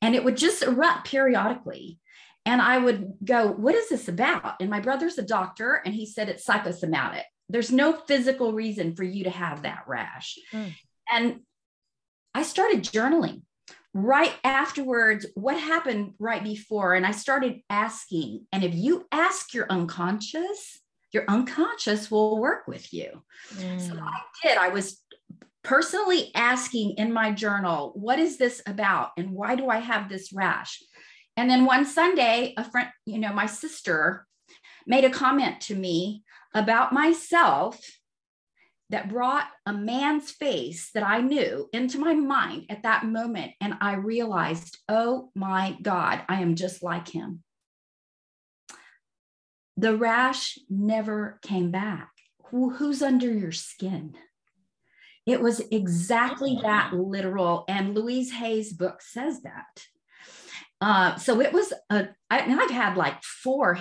[0.02, 1.98] and it would just erupt periodically.
[2.44, 4.54] And I would go, What is this about?
[4.60, 7.24] And my brother's a doctor, and he said it's psychosomatic.
[7.48, 10.38] There's no physical reason for you to have that rash.
[10.52, 10.74] Mm.
[11.10, 11.40] And
[12.34, 13.42] I started journaling
[13.94, 16.94] right afterwards what happened right before.
[16.94, 18.46] And I started asking.
[18.52, 20.80] And if you ask your unconscious,
[21.12, 23.22] your unconscious will work with you.
[23.54, 23.80] Mm.
[23.80, 24.58] So I did.
[24.58, 25.02] I was
[25.64, 29.10] personally asking in my journal, what is this about?
[29.16, 30.82] And why do I have this rash?
[31.36, 34.26] And then one Sunday, a friend, you know, my sister
[34.86, 36.24] made a comment to me
[36.54, 37.78] about myself
[38.90, 43.52] that brought a man's face that I knew into my mind at that moment.
[43.60, 47.42] And I realized, oh my God, I am just like him.
[49.76, 52.10] The rash never came back.
[52.46, 54.14] Who, who's under your skin?
[55.26, 57.64] It was exactly that literal.
[57.68, 59.84] And Louise Hay's book says that.
[60.80, 63.78] Uh, so it was a, I, and I've had like four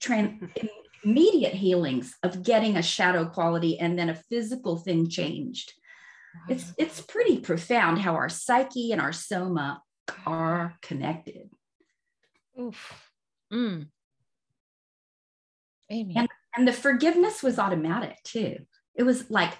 [0.00, 0.42] trans,
[1.06, 5.72] immediate healings of getting a shadow quality and then a physical thing changed.
[6.48, 9.82] It's it's pretty profound how our psyche and our soma
[10.26, 11.48] are connected.
[12.60, 13.10] Oof.
[13.52, 13.86] Mm.
[15.92, 16.16] Amen.
[16.16, 18.58] And, and the forgiveness was automatic too.
[18.94, 19.52] It was like,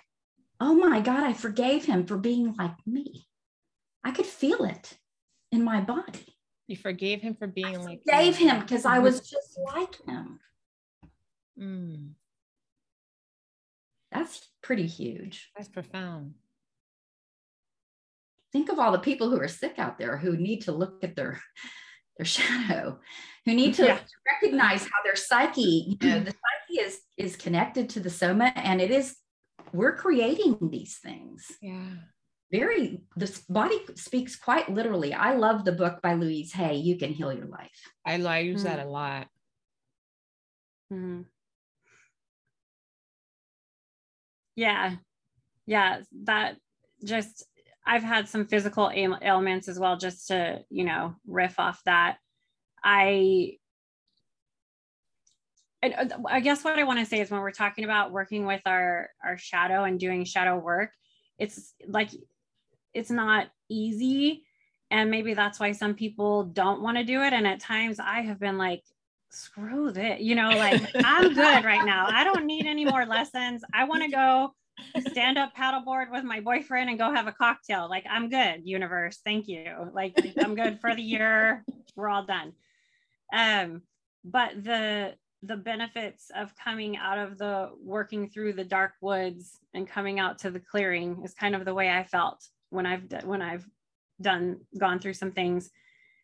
[0.60, 3.26] oh my God, I forgave him for being like me.
[4.04, 4.98] I could feel it
[5.52, 6.36] in my body.
[6.66, 10.40] You forgave him for being I like forgave him because I was just like him.
[11.58, 12.10] Mm,
[14.12, 15.50] That's pretty huge.
[15.56, 16.34] that's profound.
[18.52, 21.16] Think of all the people who are sick out there who need to look at
[21.16, 21.40] their
[22.18, 22.98] their shadow,
[23.44, 23.98] who need to Yeah.
[24.32, 28.80] recognize how their psyche, you know, the psyche is is connected to the soma, and
[28.80, 29.16] it is
[29.72, 31.46] we're creating these things.
[31.60, 31.90] Yeah.
[32.52, 35.12] Very, this body speaks quite literally.
[35.12, 36.76] I love the book by Louise Hay.
[36.76, 37.80] You can heal your life.
[38.06, 38.64] I, I use Mm.
[38.64, 39.26] that a lot.
[40.92, 41.24] Mhm.
[44.56, 44.96] Yeah.
[45.66, 46.00] Yeah.
[46.24, 46.56] That
[47.04, 47.44] just,
[47.86, 52.16] I've had some physical ail- ailments as well, just to, you know, riff off that.
[52.82, 53.58] I,
[55.82, 58.46] and, uh, I guess what I want to say is when we're talking about working
[58.46, 60.90] with our our shadow and doing shadow work,
[61.38, 62.10] it's like
[62.94, 64.44] it's not easy,
[64.90, 67.32] and maybe that's why some people don't want to do it.
[67.32, 68.82] And at times, I have been like,
[69.30, 72.06] screw that, you know, like I'm good right now.
[72.08, 73.62] I don't need any more lessons.
[73.72, 74.54] I want to go
[75.08, 77.88] stand up paddleboard with my boyfriend and go have a cocktail.
[77.88, 79.20] Like I'm good, universe.
[79.24, 79.90] Thank you.
[79.92, 81.64] Like I'm good for the year.
[81.94, 82.52] We're all done.
[83.32, 83.82] Um,
[84.24, 89.88] but the the benefits of coming out of the working through the dark woods and
[89.88, 93.42] coming out to the clearing is kind of the way I felt when I've when
[93.42, 93.66] I've
[94.20, 95.70] done gone through some things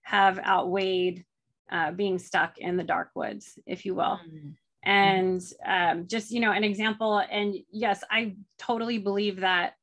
[0.02, 1.24] have outweighed
[1.72, 4.20] uh, being stuck in the dark woods, if you will.
[4.28, 4.54] Mm.
[4.84, 9.74] and um, just you know an example and yes i totally believe that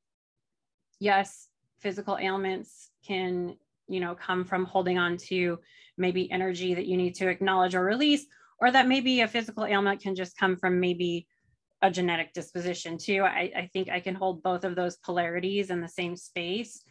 [0.99, 1.47] yes
[1.80, 3.56] physical ailments can
[3.88, 5.58] you know come from holding on to
[5.97, 8.25] maybe energy that you need to acknowledge or release
[8.60, 11.25] or that maybe a physical ailment can just come from maybe
[11.82, 13.23] a genetic disposition too.
[13.23, 16.84] I, I think i can hold both of those polarities in the same space.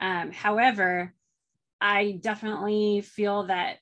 [0.00, 1.14] Um, however
[1.80, 3.78] i definitely feel that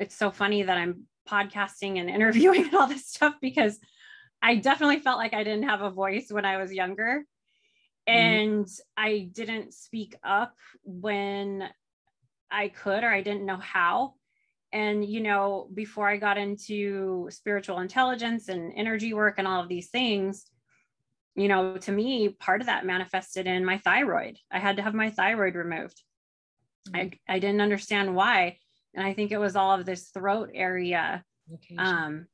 [0.00, 3.78] it's so funny that i'm podcasting and interviewing and all this stuff because
[4.42, 7.24] I definitely felt like I didn't have a voice when I was younger.
[8.08, 8.16] Mm-hmm.
[8.16, 11.68] And I didn't speak up when
[12.50, 14.14] I could, or I didn't know how.
[14.72, 19.68] And, you know, before I got into spiritual intelligence and energy work and all of
[19.68, 20.46] these things,
[21.34, 24.38] you know, to me, part of that manifested in my thyroid.
[24.50, 26.02] I had to have my thyroid removed.
[26.88, 26.96] Mm-hmm.
[27.28, 28.58] I, I didn't understand why.
[28.94, 31.76] And I think it was all of this throat area Okay.
[31.76, 32.26] um,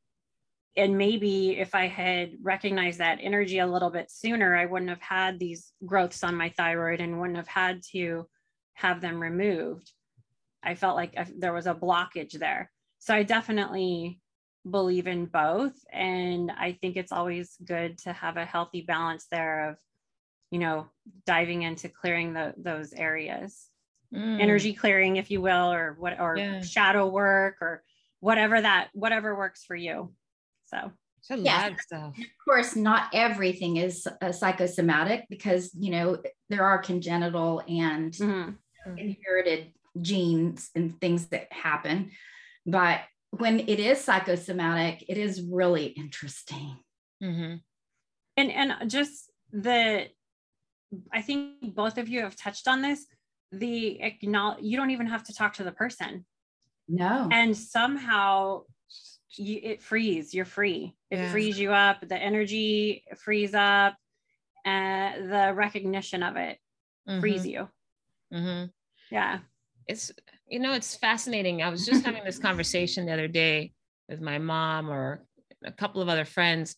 [0.76, 5.00] and maybe if I had recognized that energy a little bit sooner, I wouldn't have
[5.00, 8.28] had these growths on my thyroid and wouldn't have had to
[8.74, 9.90] have them removed.
[10.62, 12.70] I felt like I, there was a blockage there.
[12.98, 14.20] So I definitely
[14.70, 15.72] believe in both.
[15.90, 19.76] And I think it's always good to have a healthy balance there of,
[20.50, 20.88] you know,
[21.24, 23.70] diving into clearing the, those areas
[24.14, 24.40] Mm.
[24.40, 26.60] energy clearing if you will or what or Yeah.
[26.62, 27.82] shadow work or
[28.20, 30.14] whatever that whatever works for you
[30.66, 31.62] so It's a Yeah.
[31.62, 32.18] lot of stuff.
[32.18, 38.56] Of course, not everything is uh, psychosomatic because, you know, there are congenital and mhm.
[38.96, 42.12] inherited genes and things that happen.
[42.64, 46.78] But when it is psychosomatic, it is really interesting.
[47.20, 47.62] Mhm.
[48.36, 50.10] and and just the
[51.12, 53.06] i think both of you have touched on this
[53.52, 56.24] the acknowledge you don't even have to talk to the person.
[56.88, 57.28] No.
[57.32, 58.62] and somehow
[59.36, 60.94] you, it frees you're free.
[61.10, 61.30] It Yeah.
[61.32, 63.96] frees you up the energy frees up
[64.64, 66.58] and the recognition of it
[67.20, 67.68] frees you.
[68.32, 68.70] Mhm.
[69.10, 69.40] yeah.
[69.88, 70.12] It's
[70.48, 71.62] you know it's fascinating.
[71.62, 73.72] I was just having this conversation the other day
[74.08, 75.24] with my mom or
[75.64, 76.76] a couple of other friends.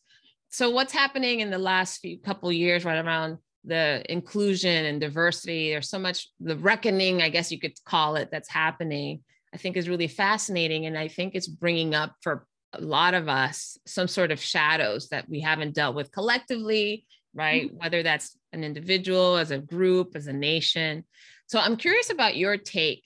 [0.50, 5.70] So what's happening in the last few couple years right around the inclusion and diversity
[5.70, 9.20] there's so much the reckoning i guess you could call it that's happening
[9.52, 13.28] i think is really fascinating and i think it's bringing up for a lot of
[13.28, 17.68] us some sort of shadows that we haven't dealt with collectively right?
[17.68, 17.78] Mm-hmm.
[17.78, 21.04] Whether that's an individual as a group as a nation.
[21.46, 23.04] So I'm curious about your take,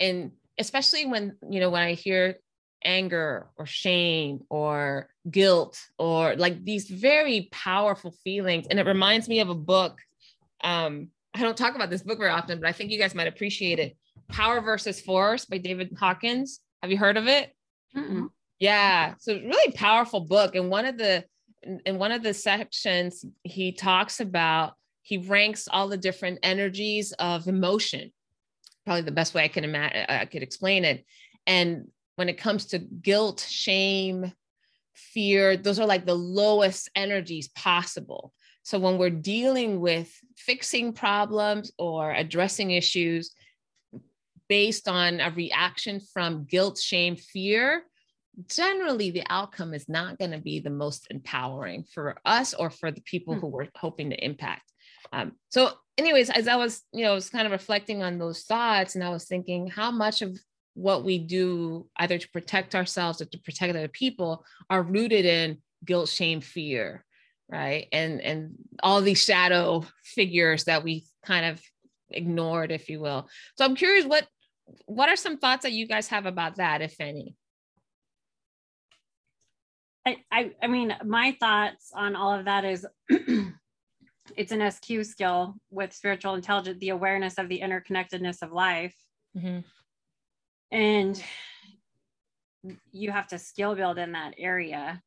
[0.00, 2.38] and especially when you know when I hear
[2.86, 9.40] anger or shame or guilt or like these very powerful feelings, and it reminds me
[9.40, 9.98] of a book.
[10.64, 13.28] Um, I don't talk about this book very often, but I think you guys might
[13.28, 13.96] appreciate it.
[14.28, 16.60] Power versus Force by David Hawkins.
[16.82, 17.52] Have you heard of it?
[17.94, 18.28] Mm-mm.
[18.58, 19.14] Yeah.
[19.18, 20.54] So really powerful book.
[20.54, 21.24] And one of the
[21.84, 27.46] in one of the sections, he talks about he ranks all the different energies of
[27.48, 28.12] emotion.
[28.84, 31.04] Probably the best way I can imagine I could explain it.
[31.46, 34.32] And when it comes to guilt, shame,
[34.94, 38.32] fear, those are like the lowest energies possible.
[38.62, 43.32] So when we're dealing with fixing problems or addressing issues
[44.48, 47.84] based on a reaction from guilt, shame, fear,
[48.48, 52.90] generally the outcome is not going to be the most empowering for us or for
[52.90, 53.40] the people hmm.
[53.40, 54.72] who we're hoping to impact.
[55.12, 58.42] Um, so, anyways, as I was, you know, I was kind of reflecting on those
[58.42, 60.36] thoughts, and I was thinking how much of
[60.76, 65.56] what we do, either to protect ourselves or to protect other people, are rooted in
[65.84, 67.02] guilt, shame, fear,
[67.48, 67.88] right?
[67.92, 71.62] And and all these shadow figures that we kind of
[72.10, 73.28] ignored, if you will.
[73.56, 74.26] So I'm curious, what
[74.84, 77.36] what are some thoughts that you guys have about that, if any?
[80.04, 85.54] I, I, I mean, my thoughts on all of that is it's an SQ skill
[85.70, 88.94] with spiritual intelligence, the awareness of the interconnectedness of life.
[89.36, 89.60] Mm-hmm.
[90.70, 91.22] And
[92.90, 95.00] you have to skill build in that area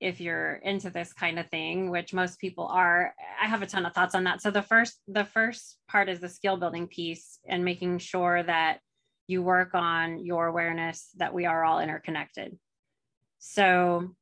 [0.00, 3.14] if you're into this kind of thing which most people are.
[3.42, 4.42] I have a ton of thoughts on that.
[4.42, 8.78] So the first the first part is the skill building piece and making sure that
[9.26, 12.58] you work on your awareness that we are all interconnected.
[13.38, 14.14] So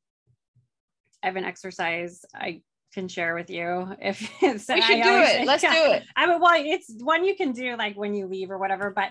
[1.23, 2.61] i have an exercise i
[2.93, 4.19] can share with you if
[4.61, 5.45] so we should I do it.
[5.47, 6.03] Let's yeah, do it.
[6.15, 9.09] I mean well it's one you can do like when you leave or whatever but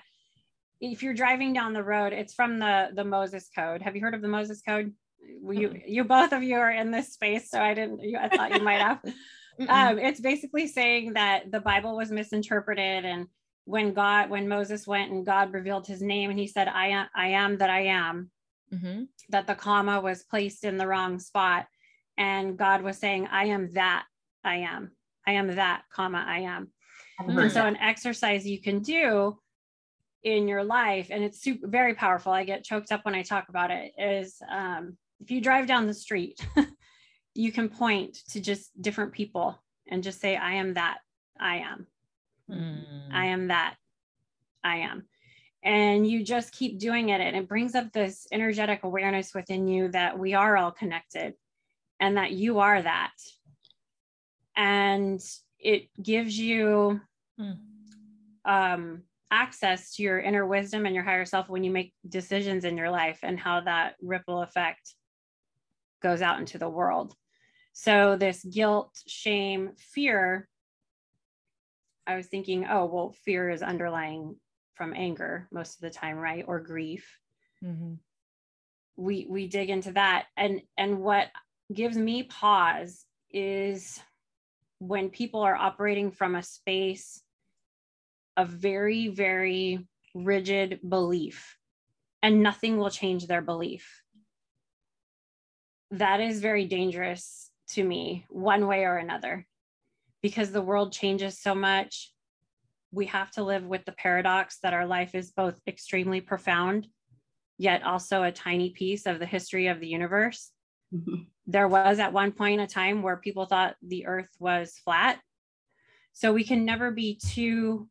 [0.81, 3.83] if you're driving down the road it's from the the moses code.
[3.83, 4.93] Have you heard of the moses code?
[5.21, 8.55] You you both of you are in this space so i didn't you, i thought
[8.55, 9.01] you might have.
[9.71, 13.27] Um, it's basically saying that the bible was misinterpreted and
[13.65, 17.07] when god when moses went and god revealed his name and he said i am
[17.17, 18.31] i am that i am
[18.71, 19.05] mm-hmm.
[19.31, 21.65] that the comma was placed in the wrong spot
[22.19, 24.05] and god was saying i am that
[24.45, 24.93] i am.
[25.27, 26.71] I am that comma i am.
[27.19, 29.39] And so an exercise you can do
[30.27, 33.49] in your life and it's super very powerful i get choked up when i talk
[33.49, 36.45] about it is um, if you drive down the street,
[37.35, 40.99] you can point to just different people and just say, I am that
[41.39, 41.87] I am.
[42.51, 43.13] Mm.
[43.13, 43.77] I am that
[44.63, 45.07] I am.
[45.63, 47.21] And you just keep doing it.
[47.21, 51.35] And it brings up this energetic awareness within you that we are all connected
[51.99, 53.15] and that you are that.
[54.57, 55.21] And
[55.59, 57.01] it gives you
[57.41, 57.57] mm.
[58.45, 62.77] um, access to your inner wisdom and your higher self when you make decisions in
[62.77, 64.95] your life and how that ripple effect
[66.03, 67.15] goes out into the world.
[67.73, 70.49] So, this guilt, shame, fear,
[72.07, 74.37] I was thinking, oh, well, fear is underlying
[74.75, 76.45] from anger most of the time, right?
[76.47, 77.19] Or grief.
[77.65, 77.95] Mm-hmm.
[78.97, 81.29] We we dig into that, and and what
[81.73, 84.01] gives me pause is
[84.79, 87.23] when people are operating from a space
[88.37, 91.57] of very very rigid belief,
[92.23, 94.03] and nothing will change their belief
[95.91, 99.47] that is very dangerous to me, one way or another,
[100.23, 102.13] because the world changes so much.
[102.93, 106.89] We have to live with the paradox that our life is both extremely profound,
[107.59, 110.51] yet also a tiny piece of the history of the universe.
[110.95, 111.23] Mm-hmm.
[111.47, 115.21] There was at one point a time where people thought the earth was flat.
[116.13, 117.89] So we can never be too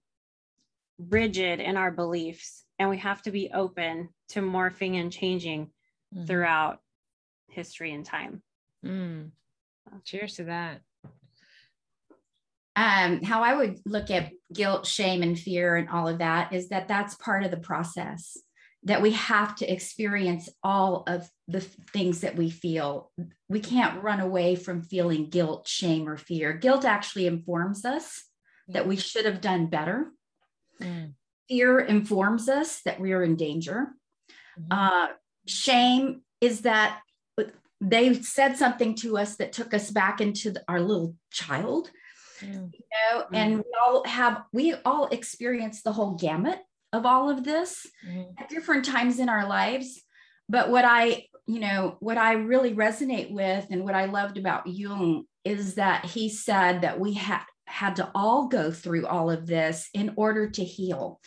[0.97, 5.71] rigid in our beliefs, and we have to be open to morphing and changing
[6.13, 6.25] mm-hmm.
[6.25, 6.79] throughout
[7.49, 8.41] history and time.
[8.85, 9.31] Mm.
[10.03, 10.81] Cheers to that.
[12.75, 16.69] Um, how I would look at guilt, shame, and fear and all of that is
[16.69, 18.37] that that's part of the process
[18.85, 23.11] that we have to experience all of the things that we feel.
[23.49, 26.53] We can't run away from feeling guilt, shame, or fear.
[26.53, 28.25] Guilt actually informs us
[28.67, 30.11] that we should have done better.
[30.81, 31.13] Mm.
[31.49, 33.89] Fear informs us that we are in danger.
[34.59, 34.71] Mm-hmm.
[34.71, 35.07] Uh,
[35.45, 37.01] shame is that
[37.81, 41.91] they said something to us that took us back into the, our little child
[42.41, 42.71] mm.
[42.73, 43.27] you know mm.
[43.33, 46.59] and we all have we all experience the whole gamut
[46.93, 48.27] of all of this mm.
[48.37, 50.01] at different times in our lives
[50.47, 54.67] but what i you know what i really resonate with and what i loved about
[54.67, 59.47] jung is that he said that we had had to all go through all of
[59.47, 61.19] this in order to heal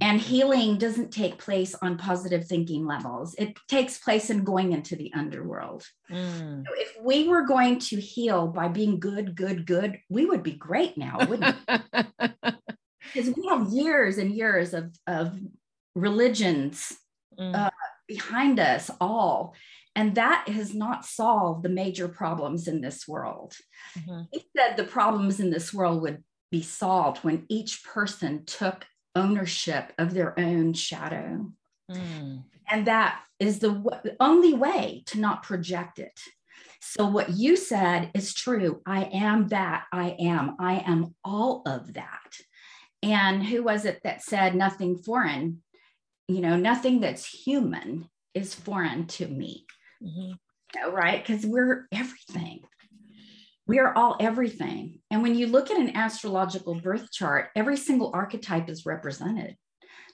[0.00, 3.34] and healing doesn't take place on positive thinking levels.
[3.38, 5.86] It takes place in going into the underworld.
[6.10, 6.64] Mm.
[6.66, 10.52] So if we were going to heal by being good, good, good, we would be
[10.52, 12.00] great now, wouldn't we?
[13.12, 15.38] Because we have years and years of, of
[15.94, 16.92] religions
[17.38, 17.54] mm.
[17.54, 17.70] uh,
[18.08, 19.54] behind us all.
[19.96, 23.54] And that has not solved the major problems in this world.
[23.98, 24.22] Mm-hmm.
[24.32, 29.92] He said the problems in this world would be solved when each person took ownership
[29.98, 31.52] of their own shadow.
[31.90, 32.44] Mm.
[32.70, 36.18] And that is the w- only way to not project it.
[36.80, 38.82] So, what you said is true.
[38.86, 39.84] I am that.
[39.92, 40.56] I am.
[40.58, 42.36] I am all of that.
[43.02, 45.62] And who was it that said nothing foreign?
[46.28, 49.66] You know, nothing that's human is foreign to me.
[50.02, 50.92] Mm-hmm.
[50.92, 51.24] Right?
[51.24, 52.60] Because we're everything.
[53.66, 55.00] We are all everything.
[55.10, 59.56] And when you look at an astrological birth chart, every single archetype is represented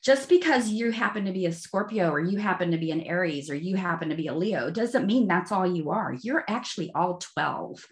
[0.03, 3.51] just because you happen to be a Scorpio or you happen to be an Aries
[3.51, 6.17] or you happen to be a Leo doesn't mean that's all you are.
[6.23, 7.85] You're actually all 12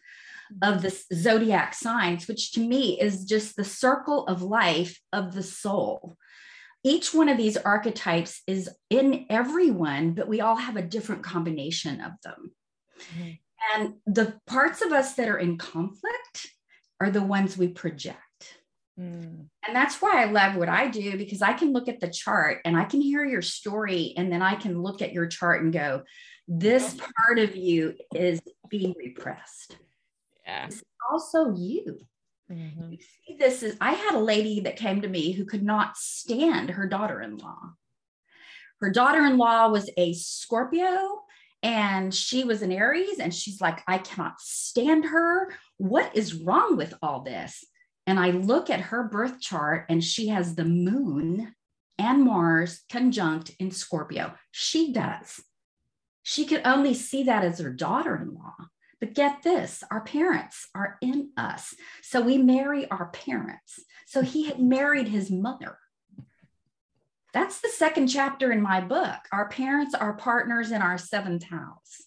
[0.63, 5.43] of the zodiac signs, which to me is just the circle of life of the
[5.43, 6.17] soul.
[6.85, 12.01] Each one of these archetypes is in everyone, but we all have a different combination
[12.01, 12.53] of them.
[13.01, 13.31] Mm-hmm.
[13.75, 16.47] And the parts of us that are in conflict
[17.01, 18.19] are the ones we project.
[18.99, 19.47] Mm.
[19.67, 22.61] And that's why I love what I do because I can look at the chart
[22.65, 24.15] and I can hear your story.
[24.17, 26.03] And then I can look at your chart and go,
[26.49, 29.77] this part of you is being repressed.
[30.47, 30.67] Yeah.
[30.67, 32.01] It's also you.
[32.51, 32.93] Mm-hmm.
[32.93, 35.97] you see, this is, I had a lady that came to me who could not
[35.97, 37.59] stand her daughter in law.
[38.81, 41.23] Her daughter in law was a Scorpio
[41.63, 43.19] and she was an Aries.
[43.19, 45.53] And she's like, I cannot stand her.
[45.77, 47.65] What is wrong with all this?
[48.07, 51.55] And I look at her birth chart and she has the moon
[51.99, 54.35] and Mars conjunct in Scorpio.
[54.53, 55.43] She does.
[56.23, 58.55] She could only see that as her daughter in law.
[59.01, 61.75] But get this our parents are in us.
[62.03, 63.81] So we marry our parents.
[64.07, 65.79] So he had married his mother.
[67.33, 69.19] That's the second chapter in my book.
[69.33, 72.05] Our parents are partners in our seventh house.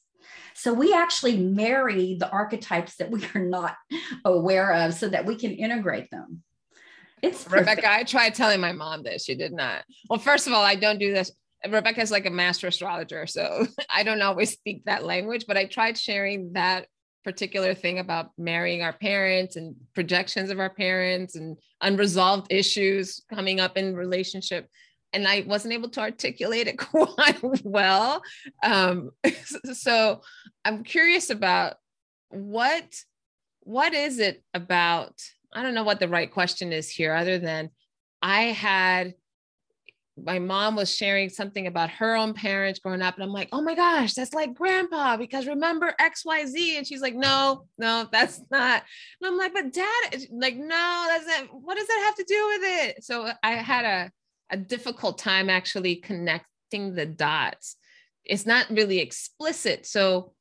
[0.53, 3.75] So we actually marry the archetypes that we are not
[4.25, 6.43] aware of so that we can integrate them.
[7.21, 7.85] It's Rebeca.
[7.85, 9.23] I tried telling my mom this.
[9.23, 9.83] She did not.
[10.09, 11.31] Well, first of all, I don't do this.
[11.67, 13.27] Rebeca's like a master astrologer.
[13.27, 16.87] So I don't always speak that language, but I tried sharing that
[17.23, 23.59] particular thing about marrying our parents and projections of our parents and unresolved issues coming
[23.59, 24.67] up in relationship
[25.13, 28.21] and I wasn't able to articulate it quite well.
[28.63, 29.11] Um,
[29.73, 30.21] so
[30.63, 31.75] I'm curious about
[32.29, 32.85] what
[33.63, 35.21] what is it about?
[35.53, 37.69] I don't know what the right question is here, other than
[38.21, 39.13] I had
[40.23, 43.61] my mom was sharing something about her own parents growing up and i'm like oh
[43.61, 48.83] my gosh that's like grandpa because remember xyz and she's like no no that's not
[49.21, 52.47] and i'm like but dad like no that's not what does that have to do
[52.47, 54.11] with it so i had a
[54.51, 57.77] a difficult time actually connecting the dots.
[58.23, 59.87] It's not really explicit.
[59.87, 60.33] So,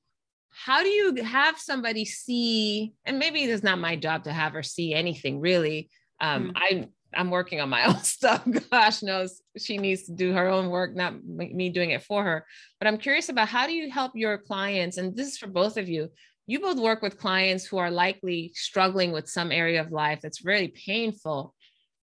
[0.50, 2.92] how do you have somebody see?
[3.04, 5.88] And maybe it's not my job to have her see anything really.
[6.20, 6.52] Um, mm.
[6.56, 8.46] I I'm working on my own stuff.
[8.70, 12.46] Gosh knows she needs to do her own work, not me doing it for her.
[12.78, 14.96] But I'm curious about how do you help your clients?
[14.96, 16.08] And this is for both of you.
[16.46, 20.44] You both work with clients who are likely struggling with some area of life that's
[20.44, 21.54] really painful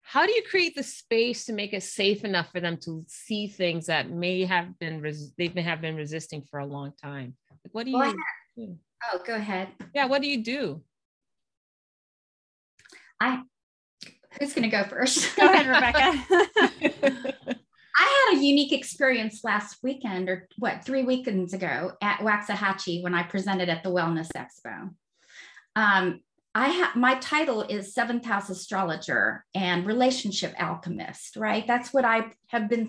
[0.08, 3.48] how do you create the space to make it safe enough for them to see
[3.48, 7.34] things that may have been res- they may have been resisting for a long time
[7.50, 8.14] like what do you
[8.56, 8.76] do?
[9.12, 10.80] oh go ahead yeah what do you do
[13.20, 13.42] i
[14.38, 17.56] who's going to go first go ahead rebeca
[17.98, 23.14] I had a unique experience last weekend, or what, three weekends ago at Waxahachie when
[23.14, 24.90] I presented at the Wellness Expo.
[25.76, 26.20] Um,
[26.54, 31.66] I have my title is seventh house astrologer and relationship alchemist, right?
[31.66, 32.88] That's what I have been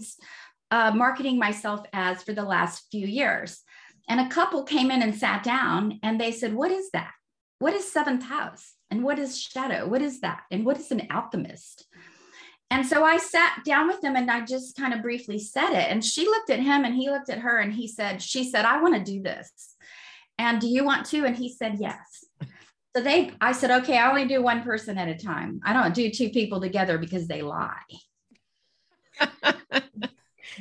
[0.71, 3.61] uh, marketing myself as for the last few years.
[4.09, 7.11] And a couple came in and sat down and they said, What is that?
[7.59, 8.73] What is seventh house?
[8.89, 9.87] And what is shadow?
[9.87, 10.43] What is that?
[10.51, 11.87] And what is an alchemist?
[12.69, 15.89] And so I sat down with them and I just kind of briefly said it.
[15.89, 18.65] And she looked at him and he looked at her and he said, She said,
[18.65, 19.75] I want to do this.
[20.37, 21.25] And do you want to?
[21.25, 22.25] And he said, Yes.
[22.97, 25.59] So they, I said, okay, I only do one person at a time.
[25.63, 27.77] I don't do two people together because they lie.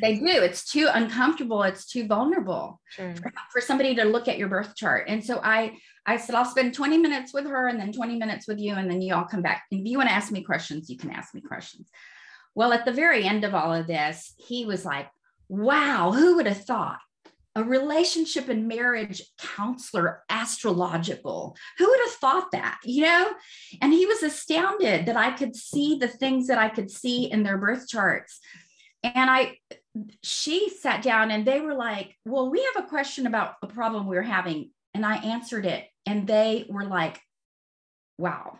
[0.02, 0.26] they do.
[0.26, 1.62] It's too uncomfortable.
[1.62, 3.14] It's too vulnerable sure.
[3.16, 5.06] for, for, somebody to look at your birth chart.
[5.08, 8.46] And so I, I said, I'll spend 20 minutes with her and then 20 minutes
[8.46, 8.74] with you.
[8.74, 9.64] And then you all come back.
[9.70, 11.88] And if you want to ask me questions, you can ask me questions.
[12.54, 15.08] Well, at the very end of all of this, he was like,
[15.48, 17.00] wow, who would have thought
[17.56, 21.56] a relationship and marriage counselor, astrological.
[21.78, 23.32] Who would have thought that, you know?
[23.80, 27.42] And he was astounded that I could see the things that I could see in
[27.42, 28.40] their birth charts.
[29.02, 29.56] And I,
[30.22, 34.06] she sat down and they were like, Well, we have a question about a problem
[34.06, 34.70] we we're having.
[34.92, 35.86] And I answered it.
[36.06, 37.20] And they were like,
[38.18, 38.58] Wow.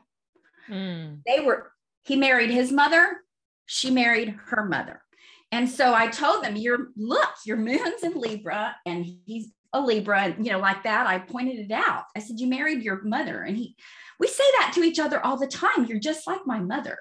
[0.68, 1.22] Mm.
[1.26, 1.70] They were,
[2.02, 3.20] he married his mother,
[3.66, 5.00] she married her mother.
[5.52, 10.22] And so I told them, "Your look, your moon's in Libra, and he's a Libra,
[10.22, 12.04] and you know, like that." I pointed it out.
[12.16, 13.76] I said, "You married your mother," and he,
[14.18, 15.86] we say that to each other all the time.
[15.86, 16.98] You're just like my mother.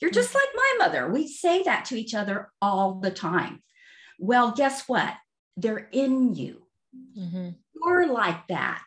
[0.00, 1.10] You're just like my mother.
[1.10, 3.62] We say that to each other all the time.
[4.20, 5.12] Well, guess what?
[5.56, 6.62] They're in you.
[7.18, 7.50] Mm-hmm.
[7.74, 8.84] You're like that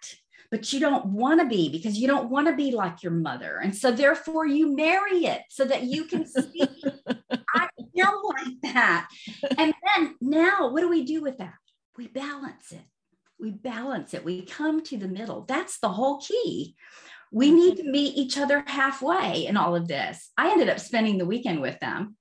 [0.51, 3.59] but you don't want to be because you don't want to be like your mother.
[3.63, 6.61] And so therefore you marry it so that you can see
[7.55, 9.07] I am like that.
[9.57, 11.53] And then now what do we do with that?
[11.97, 12.83] We balance it.
[13.39, 14.25] We balance it.
[14.25, 15.45] We come to the middle.
[15.47, 16.75] That's the whole key.
[17.31, 20.31] We need to meet each other halfway in all of this.
[20.37, 22.17] I ended up spending the weekend with them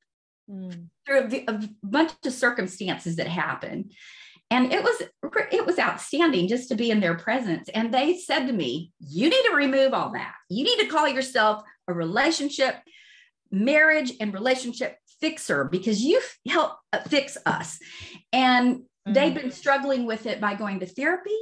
[0.51, 0.89] Mm.
[1.07, 3.93] through a, a bunch of circumstances that happened
[4.51, 5.03] and it was
[5.53, 7.69] it was outstanding just to be in their presence.
[7.71, 10.35] And they said to me you need to remove all that.
[10.49, 12.77] You need to call yourself a relationship
[13.51, 17.79] marriage and relationship fixer because you help uh, fix us.
[18.33, 21.37] And they've been struggling with it by going to therapy.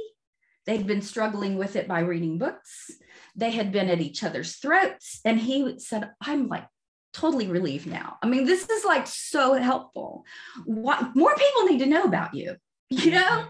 [0.65, 2.91] They'd been struggling with it by reading books.
[3.35, 5.19] They had been at each other's throats.
[5.25, 6.67] And he said i'm like
[7.11, 8.17] totally relieved now.
[8.21, 10.25] I mean this is like so helpful.
[10.65, 12.55] What more people need to know about you
[12.89, 13.45] you know?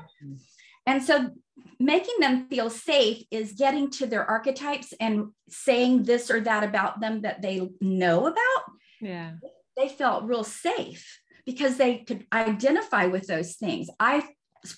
[0.86, 1.32] And so
[1.80, 7.00] making them feel safe is getting to their archetypes and saying this or that about
[7.00, 8.64] them that they know about.
[9.02, 9.34] Yeah.
[9.78, 13.90] they felt real safe because they could identify with those things.
[14.00, 14.28] I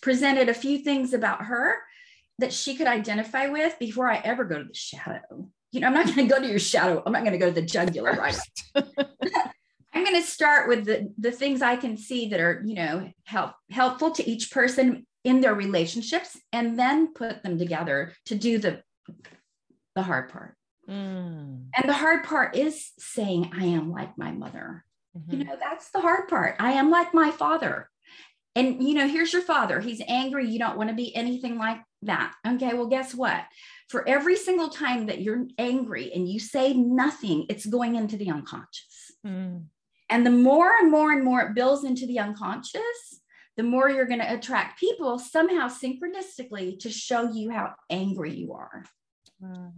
[0.02, 1.78] presented a few things about her
[2.38, 5.50] that she could identify with before i ever go to the shadow.
[5.72, 7.02] You know i'm not going to go to your shadow.
[7.06, 8.40] I'm not going to go to the jugular right
[10.12, 13.54] going to start with the, the things I can see that are, you know, help
[13.70, 18.84] helpful to each person in their relationships and then put them together to do the
[19.96, 20.56] the hard part.
[20.90, 21.66] Mm.
[21.76, 24.86] And the hard part is saying I am like my mother.
[25.30, 25.46] You Mhm.
[25.48, 26.56] know, that's the hard part.
[26.60, 27.90] I am like my father.
[28.56, 29.80] And you know, here's your father.
[29.80, 30.48] He's angry.
[30.48, 32.34] You don't want to be anything like that.
[32.48, 33.44] Okay, well guess what?
[33.90, 38.30] For every single time that you're angry and you say nothing, it's going into the
[38.30, 39.12] unconscious.
[39.26, 39.66] Mm.
[40.12, 43.22] And the more and more and more it builds into the unconscious,
[43.56, 48.54] the more you're going to attract people somehow synchronistically to show you how angry you
[48.54, 48.84] are.
[49.40, 49.72] Wow.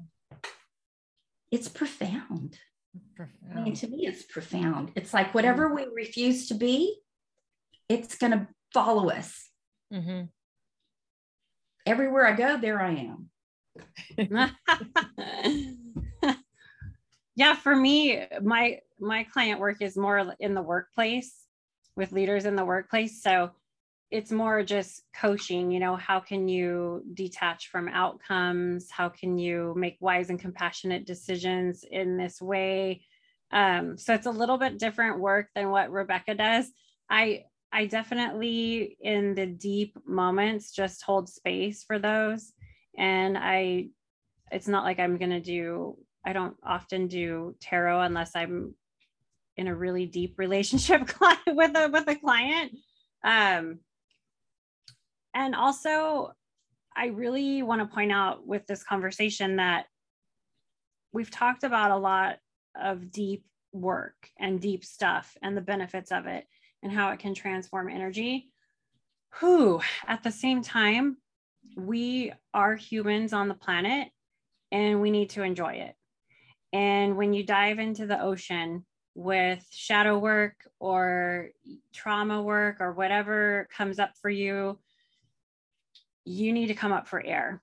[1.52, 2.58] It's profound.
[3.20, 4.92] I mean, to me, it's profound.
[4.96, 6.98] It's like whatever we refuse to be,
[7.88, 9.50] it's going to follow us.
[9.92, 10.30] Mhm.
[11.86, 13.30] Everywhere I go, there I am.
[17.36, 21.44] yeah for me my my client work is more in the workplace
[21.96, 23.22] with leaders in the workplace.
[23.22, 23.52] So
[24.12, 28.90] it's more just coaching you know how can you detach from outcomes?
[28.92, 33.02] How can you make wise and compassionate decisions in this way?
[33.52, 36.72] Um, so it's a little bit different work than what rebeca does.
[37.10, 42.54] I i definitely in the deep moments just hold space for those.
[42.98, 43.88] And i
[44.52, 48.74] it's not like i'm going to do i don't often do tarot unless i'm
[49.58, 51.02] in a really deep relationship
[51.48, 52.72] with a with a client.
[53.24, 53.80] Um
[55.36, 56.34] and also
[56.96, 59.86] i really want to point out with this conversation that
[61.14, 62.38] we've talked about a lot
[62.76, 66.46] of deep work and deep stuff and the benefits of it
[66.82, 68.50] and how it can transform energy.
[69.40, 71.18] Who at the same time
[71.76, 74.10] we are humans on the planet
[74.72, 75.96] and we need to enjoy it
[76.74, 78.84] and when you dive into the ocean
[79.16, 81.50] with shadow work or
[81.94, 84.80] trauma work or whatever comes up for you,
[86.26, 87.62] you need to come up for air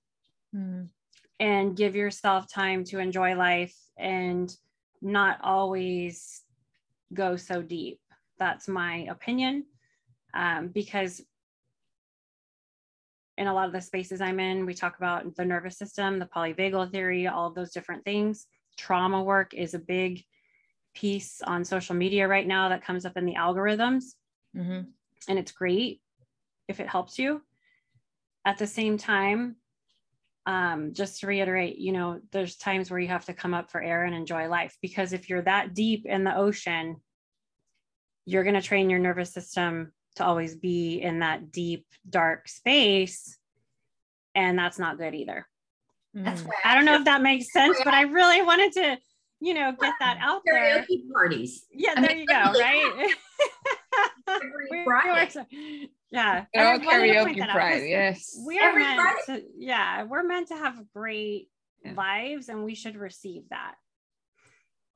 [0.55, 0.89] Mm.
[1.39, 4.53] and give yourself time to enjoy life and
[5.01, 6.43] not always
[7.15, 8.01] go so deep.
[8.39, 9.67] That's my opinion.
[10.35, 11.23] Um, because
[13.39, 16.27] in a lot of the spaces I'm in, we talk about the nervous system, the
[16.27, 18.49] polyvagal theory, all of those different things.
[18.81, 20.25] Trauma work is a big
[20.95, 24.15] piece on social media right now that comes up in the algorithms,
[24.57, 24.91] Mhm.
[25.29, 26.01] and it's great
[26.67, 27.45] if it helps you.
[28.47, 29.57] At the same time,
[30.47, 33.83] um, just to reiterate, you know, there's times where you have to come up for
[33.83, 37.03] air and enjoy life because if you're that deep in the ocean,
[38.25, 43.39] you're going to train your nervous system to always be in that deep, dark space.
[44.35, 45.47] And that's not good either.
[46.15, 46.47] That's Mm.
[46.47, 48.99] why I don't know if that makes sense, but I really wanted to,
[49.41, 50.83] you know, get that out there.
[50.83, 53.15] karaoke parties Yeah, I there mean, you go, right?
[54.29, 55.25] every We- we Friday.
[55.25, 55.47] were so-
[56.11, 56.45] yeah.
[56.57, 57.73] Oh, I wanted to point karaoke that out, pride.
[57.81, 58.43] 'cause Yes.
[58.47, 59.41] We are Every meant Friday.
[59.43, 61.49] to, yeah, we're meant to have great
[61.85, 61.93] Yeah.
[61.97, 63.77] lives and we should receive that.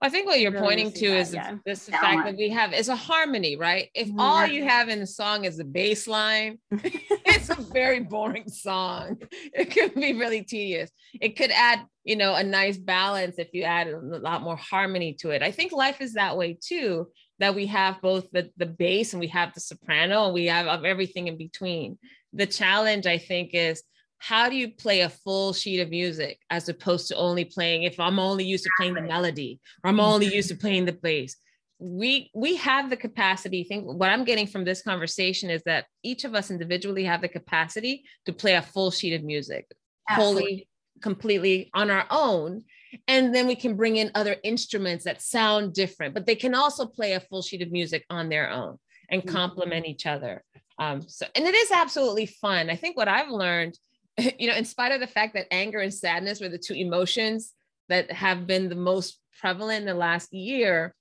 [0.01, 1.57] I think what you're Really pointing to that, is yeah.
[1.65, 3.89] this fact that we have is a harmony, right?
[3.95, 4.17] If Mhm.
[4.19, 9.19] all you have in the song is the bass line, it's a very boring song.
[9.55, 10.91] It could be really tedious.
[11.21, 15.15] It could add, you know, a nice balance if you add a lot more harmony
[15.21, 15.43] to it.
[15.43, 19.21] I think life is that way too, that we have both the, the bass and
[19.21, 21.99] we have the soprano and we have of everything in between.
[22.33, 23.83] The challenge, I think, is
[24.25, 28.01] how do you play a full sheet of music as opposed to only playing if
[28.01, 31.37] I'm only used to playing the melody or I'm only used to playing the bass?
[31.79, 35.85] We we have the capacity I think what i'm getting from this conversation is that
[36.03, 39.67] each of us individually have the capacity to play a full sheet of music
[40.09, 40.43] Absolutely.
[40.43, 40.69] wholly
[41.03, 42.63] completely on our own
[43.09, 46.87] and then we can bring in other instruments that sound different but they can also
[46.87, 48.79] play a full sheet of music on their own
[49.11, 49.29] and Mhm.
[49.29, 50.43] complement each other.
[50.79, 52.71] Um so and it is absolutely fun.
[52.71, 53.77] I think what i've learned
[54.39, 57.53] you know in spite of the fact that anger and sadness were the two emotions
[57.89, 60.95] that have been the most prevalent in the last year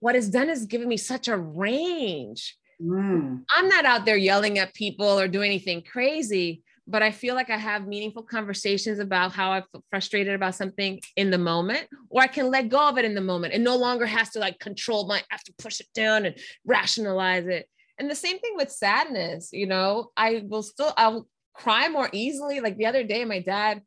[0.00, 3.42] what it's done is given me such a range Mm.
[3.56, 7.50] I'm not out there yelling at people or doing anything crazy, but I feel like
[7.50, 12.22] I have meaningful conversations about how I feel frustrated about something in the moment, or
[12.22, 14.58] I can let go of it in the moment and no longer has to like
[14.58, 17.68] control my, I have to push it down and rationalize it.
[17.98, 21.26] And the same thing with sadness, you know, I will still, I'll
[21.58, 22.60] cry more easily.
[22.60, 23.82] Like the other day, my dad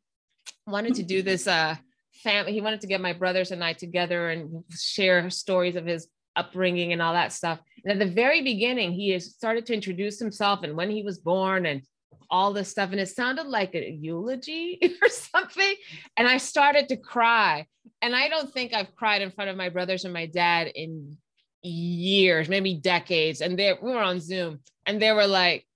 [0.66, 1.76] wanted to do this, uh,
[2.22, 6.08] family, he wanted to get my brothers and I together and share stories of his
[6.36, 7.58] upbringing and all that stuff.
[7.84, 11.66] And at the very beginning, he started to introduce himself and when he was born
[11.66, 11.82] and
[12.30, 12.90] all this stuff.
[12.92, 15.74] And it sounded like a eulogy or something.
[16.16, 17.66] And I started to cry.
[18.00, 21.16] And I don't think I've cried in front of my brothers and my dad in
[21.62, 23.40] years, maybe decades.
[23.40, 25.66] And they we were on Zoom and they were like,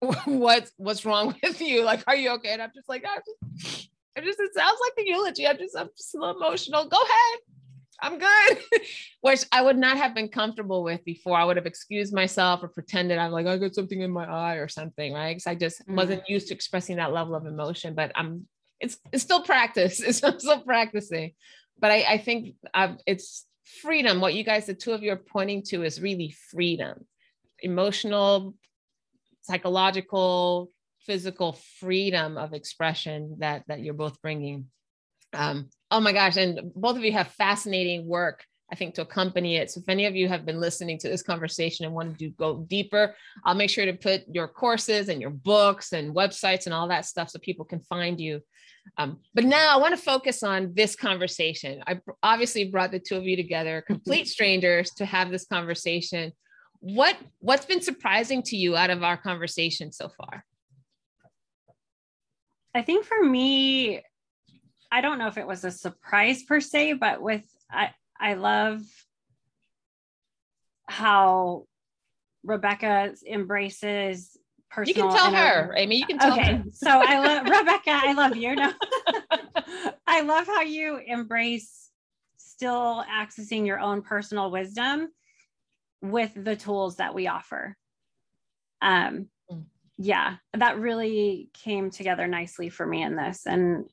[0.26, 1.82] what's what's wrong with you?
[1.82, 2.50] Like, are you okay?
[2.52, 3.20] And I'm just like, I'm
[3.58, 5.46] just, I'm just it sounds like the eulogy.
[5.46, 6.88] I'm just I'm just a little emotional.
[6.88, 7.40] Go ahead.
[7.98, 8.58] I'm good.
[9.22, 11.38] Which I would not have been comfortable with before.
[11.38, 14.56] I would have excused myself or pretended I'm like, I got something in my eye
[14.56, 15.30] or something, right?
[15.34, 15.94] Because I just Mm.
[15.96, 17.94] wasn't used to expressing that level of emotion.
[17.94, 18.46] But I'm
[18.80, 20.00] it's it's still practice.
[20.00, 21.32] It's I'm still practicing.
[21.78, 23.46] But I, I think i it's
[23.82, 24.20] freedom.
[24.20, 27.06] What you guys, the two of you are pointing to is really freedom,
[27.60, 28.54] emotional,
[29.46, 30.70] psychological,
[31.00, 34.66] physical freedom of expression that that you're both bringing.
[35.32, 39.56] Um, oh my gosh, and both of you have fascinating work, I think, to accompany
[39.56, 39.70] it.
[39.70, 42.64] So if any of you have been listening to this conversation and want to go
[42.68, 46.88] deeper, I'll make sure to put your courses and your books and websites and all
[46.88, 48.40] that stuff so people can find you.
[48.98, 51.82] Um, but now I want to focus on this conversation.
[51.86, 56.32] I obviously brought the two of you together, complete strangers, to have this conversation.
[56.86, 60.44] What what's been surprising to you out of our conversation so far?
[62.76, 64.02] I think for me,
[64.92, 68.82] I don't know if it was a surprise per se, but with I I love
[70.84, 71.64] how
[72.46, 74.36] Rebeca embraces
[74.70, 75.08] personal.
[75.08, 75.96] You can tell her, Amy.
[75.96, 76.64] You can tell Okay, her.
[76.72, 77.88] so I love Rebeca.
[77.88, 78.54] I love you.
[78.54, 78.72] No,
[80.06, 81.90] I love how you embrace
[82.36, 85.08] still accessing your own personal wisdom
[86.02, 87.76] with the tools that we offer.
[88.80, 89.64] Um, Mm.
[89.96, 93.88] yeah, that really came together nicely for me in this, and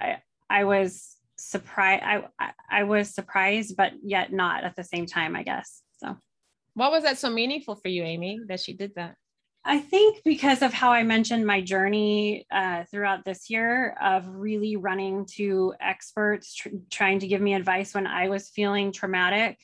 [0.00, 2.02] I I was surprised.
[2.02, 5.36] I, I I was surprised, but yet not at the same time.
[5.36, 6.16] I guess so.
[6.74, 9.16] What was that so meaningful for you, Amy, that she did that?
[9.64, 14.76] I think because of how I mentioned my journey uh, throughout this year of really
[14.76, 19.58] running to experts, tr- trying to give me advice when I was feeling traumatic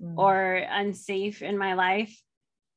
[0.00, 0.18] Mm.
[0.18, 2.14] or unsafe in my life.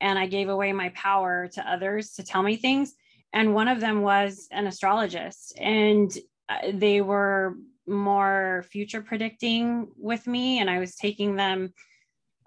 [0.02, 2.94] And I gave away my power to others to tell me things.
[3.34, 6.12] And one of them was an astrologist, and
[6.48, 10.60] uh, they were more future predicting with me.
[10.60, 11.74] And I was taking them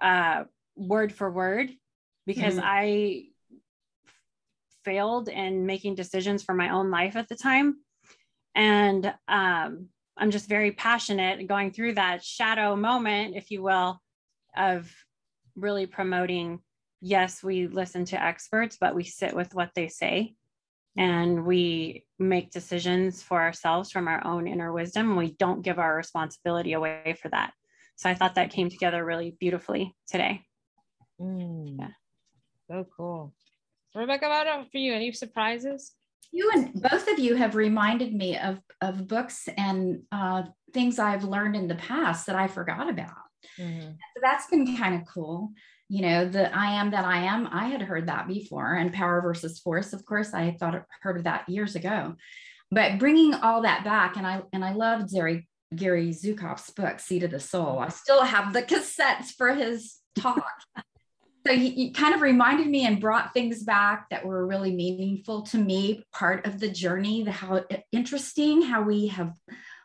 [0.00, 1.70] uh, word for word
[2.26, 2.62] because Mhm.
[2.64, 3.24] I
[4.84, 7.76] failed in making decisions for my own life at the time.
[8.54, 14.01] And um, I'm just very passionate going through that shadow moment, if you will,
[14.56, 14.92] of
[15.56, 16.60] really promoting
[17.02, 20.34] yes, we listen to experts, but we sit with what they say
[20.96, 25.08] and we make decisions for ourselves from our own inner wisdom.
[25.08, 27.52] And we don't give our responsibility away for that.
[27.96, 30.42] So I thought that came together really beautifully today.
[31.20, 31.78] Mm.
[31.78, 31.88] Yeah.
[32.70, 33.34] So cool.
[33.96, 34.94] Rebeca, what about for you?
[34.94, 35.92] Any surprises?
[36.30, 41.24] You and both of you have reminded me of, of books and uh, things I've
[41.24, 43.10] learned in the past that I forgot about.
[43.58, 43.92] Mhm.
[43.92, 45.52] So that's been kind of cool.
[45.88, 49.20] You know, the I am that I am, I had heard that before, and power
[49.20, 49.92] versus force.
[49.92, 52.14] Of course, I thought heard of that years ago.
[52.70, 57.22] But bringing all that back, and I and I loved Zeri Gary Zukav's book, Seat
[57.22, 57.78] of the Soul.
[57.78, 60.44] I still have the cassettes for his talk.
[61.46, 65.42] so he, he, kind of reminded me and brought things back that were really meaningful
[65.42, 69.32] to me, part of the journey, the how interesting how we have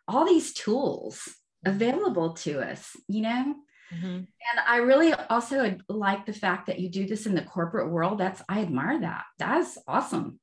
[0.08, 1.36] all these tools
[1.68, 3.56] available to us, you know?
[3.94, 4.08] Mm-hmm.
[4.08, 8.18] And I really also like the fact that you do this in the corporate world.
[8.18, 9.24] That's, I admire that.
[9.40, 10.40] That's awesome,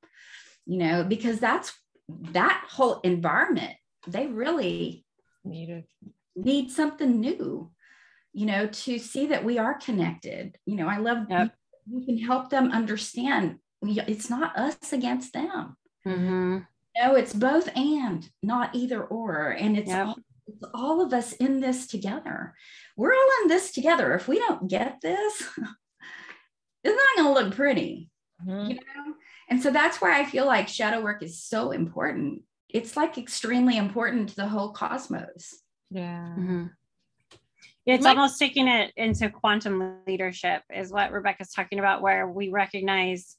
[0.66, 1.72] you know, because that's
[2.08, 3.74] that whole environment,
[4.06, 5.04] they really
[5.44, 5.84] need it.
[6.36, 7.70] Need something new,
[8.32, 10.56] you know, to see that we are connected.
[10.66, 11.54] You know, I love yep.
[11.90, 15.76] we can help them understand it's not us against them.
[16.06, 16.58] Mm-hmm.
[16.96, 19.50] No, it's both and not either or.
[19.50, 20.06] And it's yep.
[20.06, 20.16] all
[20.46, 22.54] it's all of us in this together.
[22.96, 24.14] We're all in this together.
[24.14, 25.42] If we don't get this,
[26.84, 28.10] it's not going to look pretty,
[28.46, 28.70] mm-hmm.
[28.70, 29.14] you know?
[29.50, 32.42] And so that's why I feel like shadow work is so important.
[32.68, 35.54] It's like extremely important to the whole cosmos.
[35.90, 36.34] Yeah.
[36.38, 36.66] Mm-hmm.
[37.86, 43.36] It's almost taking it into quantum leadership, is what Rebeca's talking about, where we recognize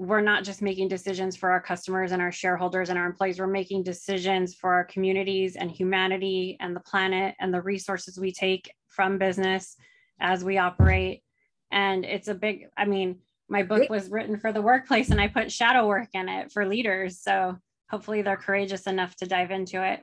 [0.00, 3.38] we're not just making decisions for our customers and our shareholders and our employees.
[3.38, 8.32] We're making decisions for our communities and humanity and the planet and the resources we
[8.32, 9.76] take from business
[10.18, 11.22] as we operate.
[11.70, 13.18] And it's a big i mean
[13.50, 16.66] my book was written for the workplace and i put shadow work in it for
[16.66, 17.20] leaders.
[17.20, 17.58] So
[17.90, 20.00] hopefully they're courageous enough to dive into it.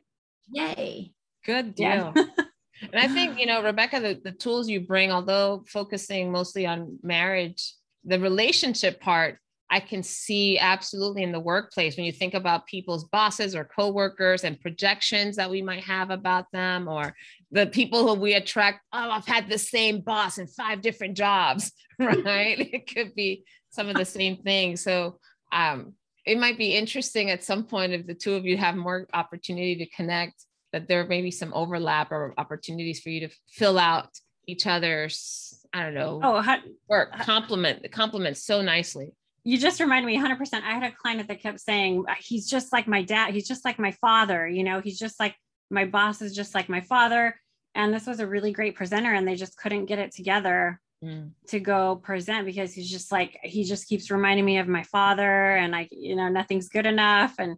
[0.51, 1.11] Yay.
[1.43, 2.13] Good deal.
[2.15, 2.23] Yeah.
[2.93, 6.99] and i think you know rebeca the, the tools you bring although focusing mostly on
[7.01, 7.73] marriage
[8.05, 9.39] the relationship part
[9.69, 14.43] I can see absolutely in the workplace when you think about people's bosses or coworkers
[14.43, 17.13] and projections that we might have about them, or
[17.51, 18.81] the people who we attract.
[18.93, 22.57] Oh, I've had the same boss in five different jobs, right?
[22.59, 24.81] it could be some of the same things.
[24.81, 25.19] So,
[25.51, 25.93] um,
[26.25, 29.77] it might be interesting at some point if the two of you have more opportunity
[29.77, 34.09] to connect, that there may be some overlap or opportunities for you to fill out
[34.45, 36.57] each other's, I don't know, oh, how,
[36.89, 39.11] work, compliment, the compliment so nicely
[39.47, 40.55] you just reminded me 100%.
[40.55, 43.33] I had a client that kept saying, he's just like my dad.
[43.33, 44.45] He's just like my father.
[44.45, 45.37] You know, he's just like
[45.69, 47.33] my boss is just like my father.
[47.73, 51.31] And this was a really great presenter, and they just couldn't get it together mm.
[51.47, 55.55] to go present because he's just like, he just keeps reminding me of my father,
[55.55, 57.35] and I, you know, nothing's good enough.
[57.39, 57.55] And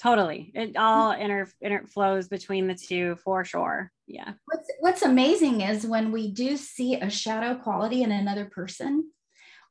[0.00, 3.90] totally, it all inter, inter flows between the two for sure.
[4.06, 4.34] Yeah.
[4.44, 9.10] What's, what's amazing is when we do see a shadow quality in another person,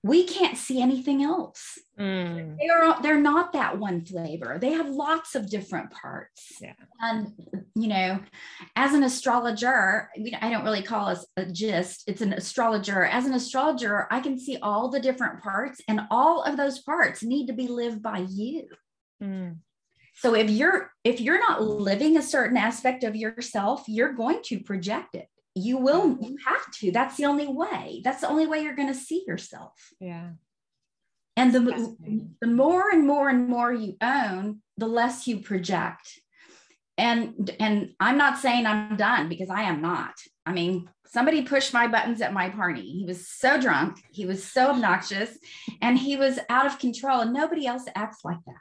[0.04, 1.80] we can't see anything else.
[1.98, 2.58] Mm.
[2.60, 4.58] They are they're not that one flavor.
[4.60, 6.58] They have lots of different parts.
[6.62, 6.74] Yeah.
[7.00, 7.32] And
[7.76, 8.20] you know,
[8.76, 10.10] as an astrologer,
[10.42, 12.04] I don't really call us a gist.
[12.08, 13.06] It's an astrologer.
[13.06, 17.24] As an astrologer, I can see all the different parts, and all of those parts
[17.24, 18.68] need to be lived by you.
[19.24, 19.58] Mm.
[20.16, 24.60] So if you're if you're not living a certain aspect of yourself, you're going to
[24.60, 26.92] project it you will you have to.
[26.92, 28.02] That's the only way.
[28.04, 29.74] That's the only way you're going to see yourself.
[30.00, 30.30] Yeah.
[31.36, 36.20] And the, the more and more and more you own the less you project.
[36.96, 40.14] And and i'm not saying i'm done because i am not.
[40.46, 42.82] I mean somebody pushed my buttons at my party.
[42.82, 44.04] He was so drunk.
[44.12, 45.38] He was so obnoxious.
[45.82, 47.22] And he was out of control.
[47.22, 48.56] And nobody else acts like that.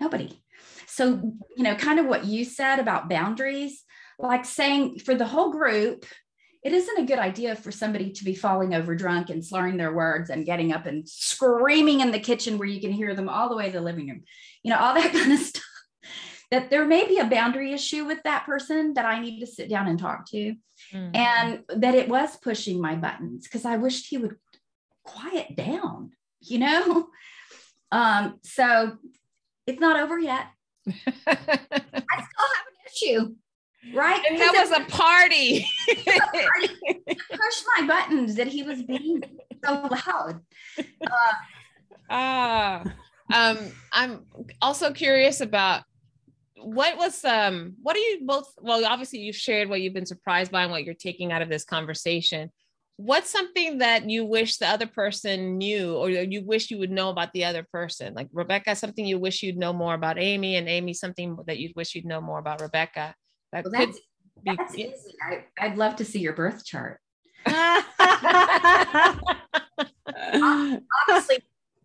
[0.00, 0.42] Nobody.
[0.86, 3.84] So you know kind of what you said about boundaries
[4.18, 6.06] like saying for the whole group,
[6.64, 9.94] it isn't a good idea for somebody to be falling over drunk and slurring their
[9.94, 13.48] words and getting up and screaming in the kitchen where you can hear them all
[13.48, 14.24] the way to the living room,
[14.62, 15.62] you know, all that kind of stuff.
[16.50, 19.68] That there may be a boundary issue with that person that I need to sit
[19.68, 20.54] down and talk to,
[20.92, 21.16] mm-hmm.
[21.16, 24.36] and that it was pushing my buttons because I wished he would
[25.04, 27.08] quiet down, you know?
[27.92, 28.96] Um, so
[29.66, 30.46] it's not over yet.
[30.88, 33.34] I still have an issue
[33.94, 34.22] right?
[34.28, 35.68] And that was a party.
[35.96, 39.22] Push my buttons that he was being
[39.64, 40.40] so loud.
[42.08, 42.84] Uh, uh,
[43.32, 43.58] um,
[43.92, 44.26] I'm
[44.60, 45.82] also curious about
[46.58, 50.50] what was um what are you both well obviously you've shared what you've been surprised
[50.50, 52.50] by and what you're taking out of this conversation
[52.96, 57.10] what's something that you wish the other person knew or you wish you would know
[57.10, 60.68] about the other person like rebeca something you wish you'd know more about amy and
[60.68, 63.12] amy something that you wish you'd know more about rebeca
[63.56, 65.14] that well, that's, be, that's easy.
[65.58, 67.00] I, would love to see your birth chart.
[71.08, 71.38] Honestly,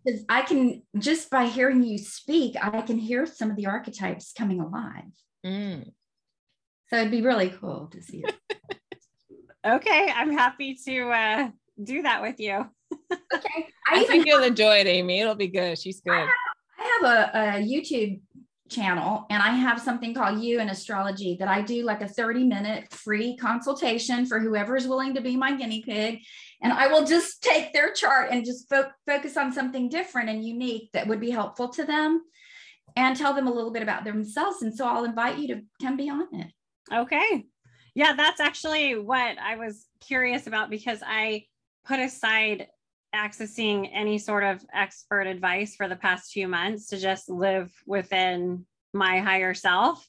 [0.03, 4.33] because I can just by hearing you speak, I can hear some of the archetypes
[4.33, 5.11] coming alive.
[5.45, 5.91] Mm.
[6.89, 8.35] So it'd be really cool to see it.
[9.65, 11.49] okay, I'm happy to uh,
[11.81, 12.67] do that with you.
[13.11, 15.19] okay, I, I think you'll enjoy it, Amy.
[15.19, 15.79] It'll be good.
[15.79, 16.13] She's good.
[16.13, 16.29] I have,
[16.79, 18.19] I have a, a YouTube
[18.71, 22.45] channel and I have something called You in Astrology that I do like a 30
[22.45, 26.21] minute free consultation for whoever is willing to be my guinea pig.
[26.61, 30.45] And I will just take their chart and just fo- focus on something different and
[30.45, 32.23] unique that would be helpful to them
[32.95, 34.61] and tell them a little bit about themselves.
[34.61, 36.47] And so I'll invite you to come be on it.
[36.93, 37.45] Okay.
[37.93, 41.45] Yeah, that's actually what I was curious about because I
[41.85, 42.67] put aside
[43.13, 48.65] accessing any sort of expert advice for the past few months to just live within
[48.93, 50.07] my higher self.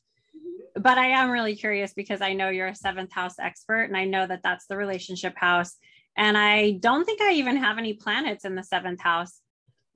[0.74, 4.04] But I am really curious because I know you're a seventh house expert and I
[4.04, 5.76] know that that's the relationship house.
[6.16, 9.40] And I don't think I even have any planets in the seventh house,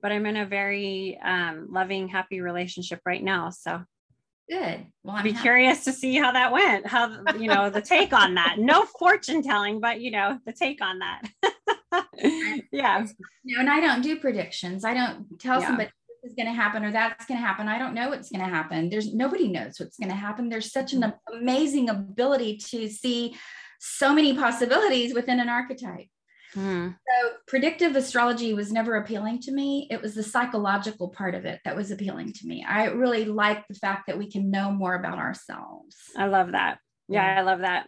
[0.01, 3.49] but I'm in a very um, loving, happy relationship right now.
[3.49, 3.83] So
[4.49, 4.85] Good.
[5.03, 5.41] Well, I'm be happy.
[5.41, 6.87] curious to see how that went.
[6.87, 8.55] How you know the take on that.
[8.59, 11.23] No fortune telling, but you know the take on that.
[12.71, 13.05] yeah.
[13.43, 14.83] No, and I don't do predictions.
[14.83, 15.67] I don't tell yeah.
[15.67, 15.91] somebody
[16.23, 17.67] this is going to happen or that's going to happen.
[17.67, 18.89] I don't know what's going to happen.
[18.89, 20.49] There's nobody knows what's going to happen.
[20.49, 21.37] There's such an mm-hmm.
[21.37, 23.35] amazing ability to see
[23.79, 26.07] so many possibilities within an archetype.
[26.53, 26.89] Hmm.
[26.89, 29.87] So predictive astrology was never appealing to me.
[29.91, 32.65] It was the psychological part of it that was appealing to me.
[32.67, 35.95] I really like the fact that we can know more about ourselves.
[36.15, 36.79] I love that.
[37.09, 37.39] Yeah, yeah.
[37.39, 37.85] I love that.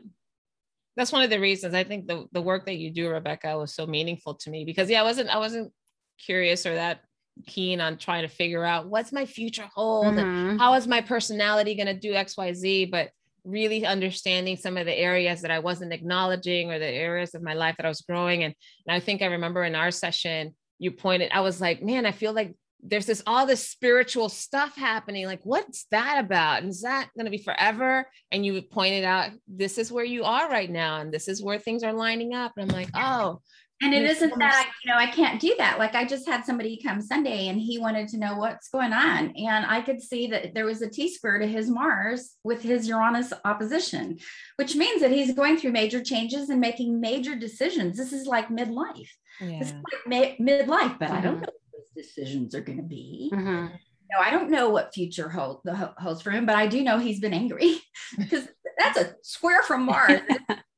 [0.95, 3.73] That's one of the reasons I think the, the work that you do, Rebeca, was
[3.73, 5.71] so meaningful to me because yeah, I wasn't I wasn't
[6.17, 7.01] curious or that
[7.47, 10.19] keen on trying to figure out what's my future hold mm-hmm.
[10.19, 12.91] and how is my personality going to do XYZ.
[12.91, 13.11] But
[13.43, 17.53] really understanding some of the areas that I wasn't acknowledging or the areas of my
[17.53, 18.43] life that I was growing.
[18.43, 18.53] And,
[18.87, 22.11] and I think I remember in our session, you pointed, I was like, man, I
[22.11, 25.25] feel like there's this all this spiritual stuff happening.
[25.25, 26.61] Like, what's that about?
[26.61, 28.09] And is that going to be forever?
[28.31, 30.97] And you pointed out, this is where you are right now.
[30.97, 32.53] And this is where things are lining up.
[32.57, 33.41] And I'm like, oh,
[33.81, 35.79] and it isn't that I, you know, I can't do that.
[35.79, 39.33] Like I just had somebody come Sunday and he wanted to know what's going on.
[39.37, 42.89] And I could see that there was a T square to his Mars with his
[42.89, 44.19] Uranus opposition,
[44.57, 47.95] which means that he's going through major changes and making major decisions.
[47.95, 49.11] This is like midlife.
[49.39, 49.59] Yeah.
[49.59, 51.17] This is like ma- midlife, but mm-hmm.
[51.17, 51.43] I don't mm-hmm.
[51.43, 51.58] know
[51.99, 53.31] decisions are going to be.
[53.33, 53.67] Mm-hmm.
[54.11, 56.97] No, I don't know what future hold, the holds for him, but I do know
[56.97, 57.79] he's been angry
[58.17, 58.47] because
[58.77, 60.21] that's a square from Mars.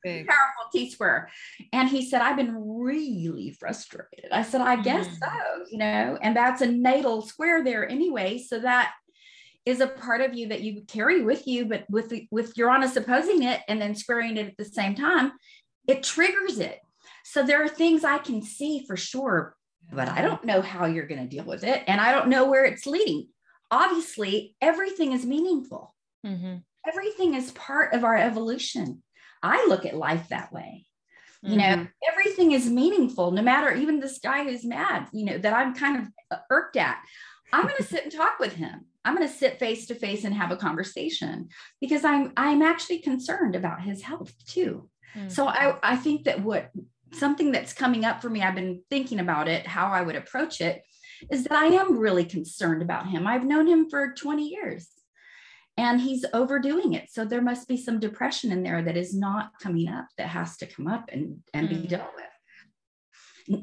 [0.04, 1.30] Powerful T square.
[1.72, 4.32] And he said, I've been really frustrated.
[4.32, 5.20] I said, I guess mm.
[5.20, 8.40] so, you know, and that's a natal square there anyway.
[8.40, 8.94] So that
[9.66, 12.96] is a part of you that you carry with you, but with the, with Uranus
[12.96, 15.34] opposing it and then squaring it at the same time,
[15.88, 16.80] it triggers it.
[17.24, 19.56] So there are things I can see for sure,
[19.92, 21.84] but I don't know how you're going to deal with it.
[21.88, 23.28] And I don't know where it's leading.
[23.70, 25.94] Obviously, everything is meaningful.
[26.26, 26.58] Mm-hmm.
[26.88, 29.04] Everything is part of our evolution.
[29.44, 30.86] I look at life that way.
[31.44, 31.82] You mm-hmm.
[31.82, 35.74] know, everything is meaningful, no matter even this guy who's mad, you know, that I'm
[35.74, 37.00] kind of irked at.
[37.52, 38.86] I'm going to sit and talk with him.
[39.04, 43.00] I'm going to sit face to face and have a conversation because I'm I'm actually
[43.00, 44.88] concerned about his health too.
[45.16, 45.30] Mm-hmm.
[45.30, 46.70] So I I think that what
[47.14, 50.62] something that's coming up for me, I've been thinking about it, how I would approach
[50.62, 50.82] it,
[51.30, 53.28] is that I am really concerned about him.
[53.28, 54.90] I've known him for 20 years
[55.78, 57.10] and he's overdoing it.
[57.12, 60.58] So there must be some depression in there that is not coming up that has
[60.58, 61.82] to come up and, and mm.
[61.82, 62.26] be dealt with.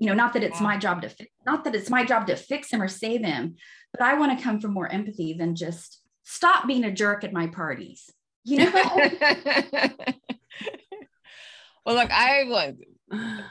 [0.01, 2.37] You know, not that it's my job to fix, not that it's my job to
[2.37, 3.57] fix him or save him,
[3.93, 7.33] but I want to come from more empathy than just stop being a jerk at
[7.33, 8.11] my parties.
[8.45, 8.73] You know.
[11.87, 12.79] well, look, I would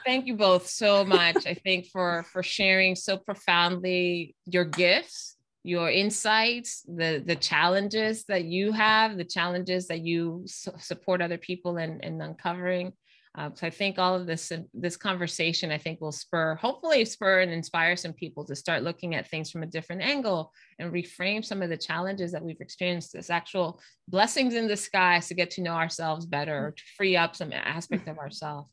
[0.04, 1.46] thank you both so much.
[1.46, 5.38] I think for for sharing so profoundly your gifts
[5.68, 11.38] your insights, the the challenges that you have, the challenges that you su- support other
[11.38, 12.92] people in, in uncovering.
[13.36, 17.40] Uh, so I think all of this this conversation I think will spur, hopefully spur
[17.40, 21.44] and inspire some people to start looking at things from a different angle and reframe
[21.44, 25.62] some of the challenges that we've experienced as actual blessings in disguise to get to
[25.62, 28.70] know ourselves better, to free up some aspect of ourselves.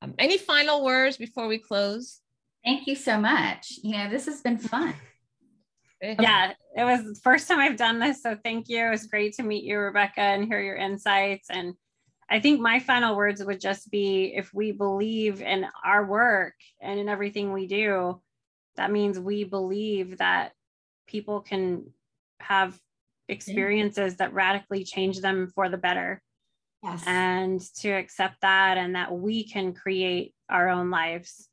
[0.00, 2.20] Um, any final words before we close?
[2.64, 3.78] Thank you so much.
[3.82, 4.94] You know, this has been fun.
[6.02, 8.22] yeah, it was the first time I've done this.
[8.22, 8.86] So thank you.
[8.86, 11.50] It was great to meet you, Rebeca, and hear your insights.
[11.50, 11.74] And
[12.30, 17.00] I think my final words would just be if we believe in our work and
[17.00, 18.20] in everything we do,
[18.76, 20.52] that means we believe that
[21.06, 21.90] people can
[22.38, 22.78] have
[23.28, 26.22] experiences that radically change them for the better.
[26.82, 27.02] Yes.
[27.06, 31.48] And to accept that and that we can create our own lives.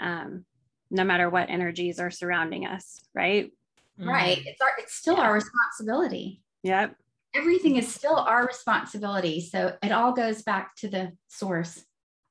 [0.00, 0.44] Um,
[0.90, 3.50] no matter what energies are surrounding us, right?
[3.98, 4.38] Right.
[4.38, 4.46] Mm.
[4.46, 5.22] It's our it's still yeah.
[5.22, 6.42] our responsibility.
[6.62, 6.96] Yep.
[7.34, 9.40] Everything is still our responsibility.
[9.40, 11.82] So it all goes back to the source.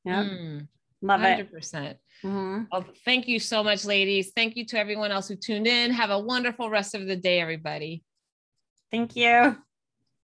[0.06, 0.24] Yeah.
[0.24, 0.68] Mm.
[1.02, 1.40] Love 100%.
[1.40, 1.54] it.
[1.54, 1.96] 100%.
[2.24, 2.64] Mm-hmm.
[2.72, 4.32] Well, thank you so much, ladies.
[4.34, 5.92] Thank you to everyone else who tuned in.
[5.92, 8.04] Have a wonderful rest of the day, everybody.
[8.92, 9.58] Thank you.